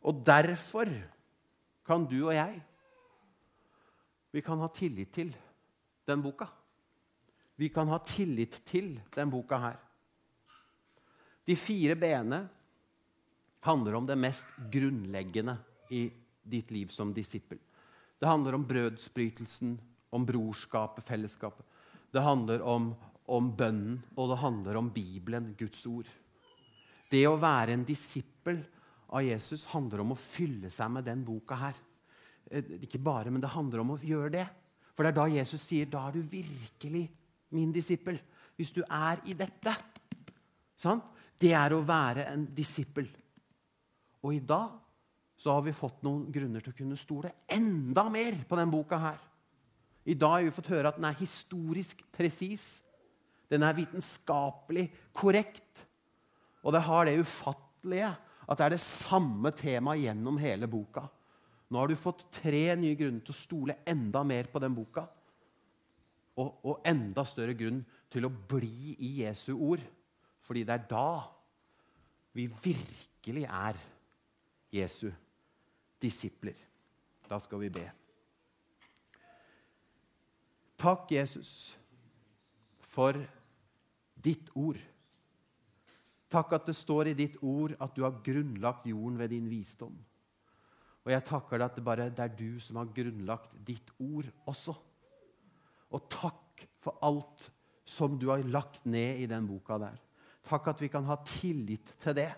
Og 0.06 0.22
derfor 0.26 0.90
kan 1.86 2.04
du 2.08 2.20
og 2.26 2.34
jeg 2.36 2.60
vi 4.30 4.42
kan 4.44 4.60
ha 4.60 4.68
tillit 4.68 5.12
til 5.12 5.30
den 6.06 6.22
boka. 6.22 6.46
Vi 7.56 7.70
kan 7.72 7.88
ha 7.88 7.98
tillit 8.04 8.60
til 8.68 8.92
den 9.14 9.30
boka 9.32 9.56
her. 9.58 9.78
De 11.48 11.56
fire 11.56 11.96
b-ene 11.96 12.42
handler 13.64 13.96
om 13.96 14.06
det 14.06 14.18
mest 14.20 14.46
grunnleggende 14.70 15.56
i 15.90 16.04
ditt 16.44 16.70
liv 16.70 16.92
som 16.92 17.14
disippel. 17.16 17.58
Det 18.20 18.28
handler 18.28 18.58
om 18.58 18.66
brødsbrytelsen, 18.68 19.78
om 20.10 20.26
brorskapet, 20.26 21.04
fellesskapet. 21.04 21.64
Det 22.12 22.22
handler 22.24 22.62
om, 22.62 22.92
om 23.26 23.50
bønnen, 23.56 24.02
og 24.16 24.30
det 24.30 24.42
handler 24.42 24.76
om 24.76 24.90
Bibelen, 24.92 25.54
Guds 25.58 25.86
ord. 25.86 26.08
Det 27.08 27.24
å 27.28 27.38
være 27.40 27.74
en 27.76 27.86
disippel 27.88 28.60
av 29.08 29.24
Jesus 29.24 29.64
handler 29.72 30.02
om 30.02 30.12
å 30.12 30.20
fylle 30.20 30.70
seg 30.72 30.90
med 30.92 31.06
den 31.08 31.24
boka 31.24 31.56
her. 31.58 31.76
Eh, 32.50 32.74
ikke 32.84 33.00
bare, 33.00 33.32
men 33.32 33.42
det 33.42 33.52
handler 33.52 33.82
om 33.82 33.94
å 33.94 34.00
gjøre 34.02 34.32
det. 34.36 34.46
For 34.94 35.04
det 35.04 35.12
er 35.12 35.18
da 35.20 35.28
Jesus 35.30 35.62
sier 35.64 35.88
da 35.88 36.08
er 36.08 36.18
du 36.18 36.22
virkelig 36.26 37.06
min 37.54 37.72
disippel. 37.72 38.18
Hvis 38.58 38.74
du 38.74 38.82
er 38.84 39.22
i 39.30 39.36
dette. 39.38 39.72
Sant? 40.78 41.06
Det 41.38 41.52
er 41.54 41.72
å 41.72 41.84
være 41.86 42.26
en 42.32 42.44
disippel. 42.54 43.06
Og 44.26 44.34
i 44.34 44.42
dag 44.42 44.74
så 45.38 45.54
har 45.54 45.62
vi 45.62 45.76
fått 45.76 46.02
noen 46.02 46.26
grunner 46.34 46.64
til 46.64 46.74
å 46.74 46.78
kunne 46.80 46.98
stole 46.98 47.30
enda 47.46 48.08
mer 48.10 48.40
på 48.48 48.58
den 48.58 48.72
boka 48.72 48.98
her. 48.98 49.20
I 50.08 50.16
dag 50.18 50.40
har 50.40 50.46
vi 50.48 50.54
fått 50.56 50.72
høre 50.72 50.90
at 50.90 50.98
den 50.98 51.06
er 51.06 51.20
historisk 51.20 52.02
presis. 52.16 52.80
Den 53.48 53.62
er 53.62 53.76
vitenskapelig 53.76 54.88
korrekt. 55.14 55.84
Og 56.66 56.74
det 56.74 56.82
har 56.88 57.06
det 57.06 57.20
ufattelige 57.22 58.10
at 58.48 58.58
det 58.58 58.64
er 58.64 58.74
det 58.74 58.82
samme 58.82 59.52
temaet 59.52 60.06
gjennom 60.06 60.38
hele 60.40 60.68
boka. 60.70 61.04
Nå 61.68 61.80
har 61.82 61.90
du 61.90 61.98
fått 62.00 62.24
tre 62.32 62.64
nye 62.80 62.96
grunner 62.96 63.20
til 63.24 63.34
å 63.34 63.36
stole 63.36 63.76
enda 63.88 64.22
mer 64.24 64.48
på 64.48 64.60
den 64.62 64.72
boka. 64.76 65.04
Og, 66.38 66.54
og 66.64 66.86
enda 66.86 67.26
større 67.28 67.56
grunn 67.58 67.82
til 68.08 68.24
å 68.24 68.32
bli 68.32 68.94
i 69.04 69.10
Jesu 69.20 69.52
ord. 69.52 69.82
Fordi 70.46 70.64
det 70.64 70.78
er 70.78 70.86
da 70.88 71.10
vi 72.32 72.46
virkelig 72.48 73.44
er 73.44 73.80
Jesu 74.72 75.10
disipler. 76.00 76.56
Da 77.28 77.36
skal 77.42 77.60
vi 77.66 77.72
be. 77.74 77.84
Takk, 80.78 81.10
Jesus, 81.10 81.74
for 82.80 83.18
ditt 84.14 84.48
ord. 84.54 84.78
Takk 86.28 86.52
at 86.58 86.68
det 86.68 86.76
står 86.76 87.10
i 87.10 87.16
ditt 87.16 87.38
ord 87.40 87.72
at 87.80 87.94
du 87.96 88.02
har 88.04 88.20
grunnlagt 88.24 88.86
jorden 88.88 89.16
ved 89.20 89.32
din 89.32 89.48
visdom. 89.48 89.94
Og 91.06 91.14
jeg 91.14 91.24
takker 91.24 91.56
deg 91.56 91.70
at 91.70 91.78
det 91.78 91.84
bare 91.86 92.08
det 92.12 92.24
er 92.24 92.34
du 92.36 92.58
som 92.60 92.76
har 92.80 92.90
grunnlagt 92.92 93.54
ditt 93.64 93.94
ord 93.96 94.28
også. 94.50 94.74
Og 95.96 96.10
takk 96.12 96.66
for 96.84 97.00
alt 97.06 97.48
som 97.88 98.18
du 98.20 98.28
har 98.28 98.44
lagt 98.44 98.84
ned 98.84 99.22
i 99.24 99.30
den 99.30 99.48
boka 99.48 99.78
der. 99.80 99.96
Takk 100.48 100.68
at 100.74 100.82
vi 100.84 100.90
kan 100.92 101.08
ha 101.08 101.16
tillit 101.24 101.94
til 102.02 102.16
det. 102.18 102.28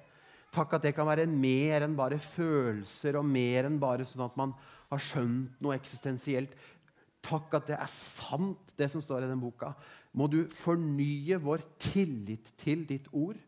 Takk 0.55 0.79
at 0.79 0.87
det 0.87 0.95
kan 0.95 1.07
være 1.07 1.27
mer 1.31 1.83
enn 1.87 1.99
bare 1.99 2.19
følelser 2.23 3.19
og 3.19 3.27
mer 3.27 3.67
enn 3.67 3.79
bare 3.83 4.07
sånn 4.07 4.27
at 4.27 4.39
man 4.39 4.55
har 4.91 5.03
skjønt 5.03 5.59
noe 5.63 5.75
eksistensielt. 5.75 6.55
Takk 7.27 7.59
at 7.59 7.69
det 7.71 7.77
er 7.79 7.91
sant, 7.91 8.71
det 8.79 8.87
som 8.91 9.03
står 9.03 9.27
i 9.27 9.31
den 9.31 9.43
boka. 9.43 9.75
Må 10.15 10.31
du 10.31 10.45
fornye 10.63 11.39
vår 11.43 11.67
tillit 11.83 12.55
til 12.63 12.87
ditt 12.87 13.11
ord 13.11 13.39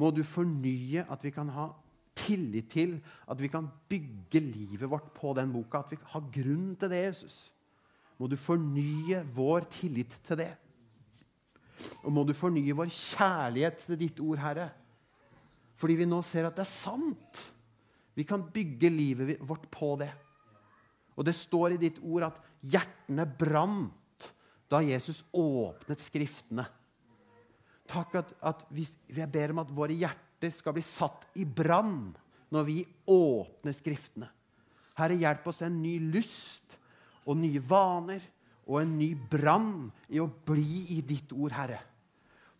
må 0.00 0.10
du 0.14 0.22
fornye 0.24 1.04
at 1.10 1.24
vi 1.24 1.32
kan 1.34 1.50
ha 1.52 1.68
tillit 2.16 2.68
til 2.72 2.96
at 3.30 3.40
vi 3.40 3.50
kan 3.52 3.68
bygge 3.88 4.40
livet 4.40 4.88
vårt 4.90 5.12
på 5.16 5.32
den 5.36 5.52
boka. 5.52 5.82
At 5.82 5.92
vi 5.92 6.00
har 6.14 6.28
grunn 6.34 6.74
til 6.78 6.92
det, 6.92 7.00
Jesus. 7.08 7.36
Må 8.20 8.28
du 8.28 8.36
fornye 8.38 9.22
vår 9.34 9.66
tillit 9.72 10.14
til 10.26 10.40
det. 10.42 10.52
Og 12.04 12.12
må 12.14 12.24
du 12.26 12.34
fornye 12.36 12.76
vår 12.76 12.92
kjærlighet 12.92 13.80
til 13.86 14.00
ditt 14.00 14.20
ord, 14.22 14.40
Herre. 14.42 14.68
Fordi 15.80 15.96
vi 15.98 16.06
nå 16.06 16.20
ser 16.22 16.46
at 16.46 16.58
det 16.58 16.66
er 16.66 16.70
sant. 16.70 17.46
Vi 18.14 18.26
kan 18.28 18.44
bygge 18.54 18.90
livet 18.92 19.40
vårt 19.40 19.64
på 19.72 19.94
det. 20.00 20.12
Og 21.16 21.26
det 21.26 21.34
står 21.36 21.74
i 21.74 21.80
ditt 21.80 21.98
ord 22.04 22.28
at 22.28 22.38
hjertene 22.62 23.26
brant 23.26 24.28
da 24.70 24.80
Jesus 24.84 25.24
åpnet 25.36 26.00
Skriftene. 26.00 26.64
Takk 27.92 28.18
at, 28.22 28.34
at 28.48 28.66
vi, 28.72 28.86
jeg 29.12 29.28
ber 29.32 29.52
om 29.52 29.62
at 29.62 29.72
våre 29.74 29.96
hjerter 29.96 30.52
skal 30.54 30.74
bli 30.76 30.84
satt 30.86 31.28
i 31.40 31.44
brann 31.44 32.12
når 32.52 32.68
vi 32.68 32.78
åpner 33.12 33.74
Skriftene. 33.76 34.28
Herre, 34.98 35.16
hjelp 35.16 35.46
oss 35.48 35.60
til 35.60 35.70
en 35.70 35.80
ny 35.80 35.96
lyst 36.12 36.76
og 37.24 37.38
nye 37.40 37.60
vaner 37.64 38.24
og 38.66 38.78
en 38.82 38.92
ny 38.98 39.12
brann 39.16 39.88
i 40.12 40.20
å 40.22 40.28
bli 40.28 40.84
i 40.96 41.00
ditt 41.06 41.32
ord, 41.34 41.54
Herre. 41.56 41.80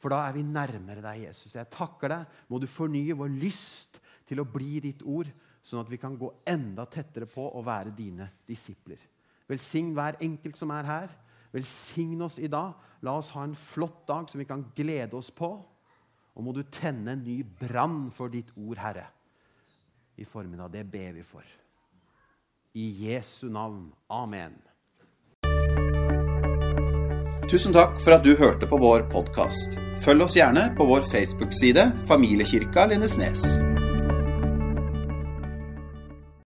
For 0.03 0.11
da 0.11 0.25
er 0.27 0.35
vi 0.35 0.43
nærmere 0.43 1.05
deg, 1.05 1.29
Jesus. 1.29 1.55
Jeg 1.55 1.71
takker 1.71 2.11
deg. 2.11 2.39
Må 2.51 2.59
du 2.59 2.67
fornye 2.67 3.15
vår 3.15 3.31
lyst 3.39 4.01
til 4.27 4.43
å 4.43 4.49
bli 4.49 4.79
i 4.79 4.85
ditt 4.89 5.05
ord, 5.07 5.29
sånn 5.63 5.83
at 5.85 5.91
vi 5.93 6.01
kan 6.03 6.17
gå 6.19 6.33
enda 6.49 6.89
tettere 6.91 7.29
på 7.31 7.45
å 7.55 7.63
være 7.63 7.95
dine 7.95 8.27
disipler. 8.49 8.99
Velsign 9.47 9.93
hver 9.95 10.19
enkelt 10.25 10.59
som 10.59 10.73
er 10.75 10.89
her. 10.89 11.15
Velsign 11.53 12.23
oss 12.23 12.39
i 12.39 12.49
dag. 12.51 12.73
La 13.03 13.17
oss 13.19 13.31
ha 13.37 13.45
en 13.45 13.55
flott 13.55 14.07
dag 14.09 14.31
som 14.31 14.41
vi 14.41 14.49
kan 14.49 14.65
glede 14.77 15.17
oss 15.19 15.31
på. 15.31 15.53
Og 16.33 16.45
må 16.45 16.55
du 16.57 16.63
tenne 16.73 17.13
en 17.13 17.25
ny 17.25 17.43
brann 17.45 18.07
for 18.15 18.33
ditt 18.33 18.55
ord, 18.57 18.79
Herre, 18.81 19.05
i 20.17 20.25
formen 20.25 20.63
av 20.65 20.73
Det 20.73 20.85
ber 20.89 21.13
vi 21.19 21.25
for. 21.27 21.45
I 22.73 22.87
Jesu 23.05 23.51
navn. 23.53 23.91
Amen. 24.09 24.57
Tusen 27.53 27.75
takk 27.77 27.99
for 28.01 28.17
at 28.17 28.25
du 28.25 28.33
hørte 28.39 28.65
på 28.71 28.79
vår 28.81 29.05
podkast. 29.13 29.77
Følg 30.01 30.25
oss 30.25 30.39
gjerne 30.39 30.71
på 30.79 30.87
vår 30.89 31.05
Facebook-side 31.13 31.85
Familiekirka 32.09 32.87
Lindesnes. 32.89 33.45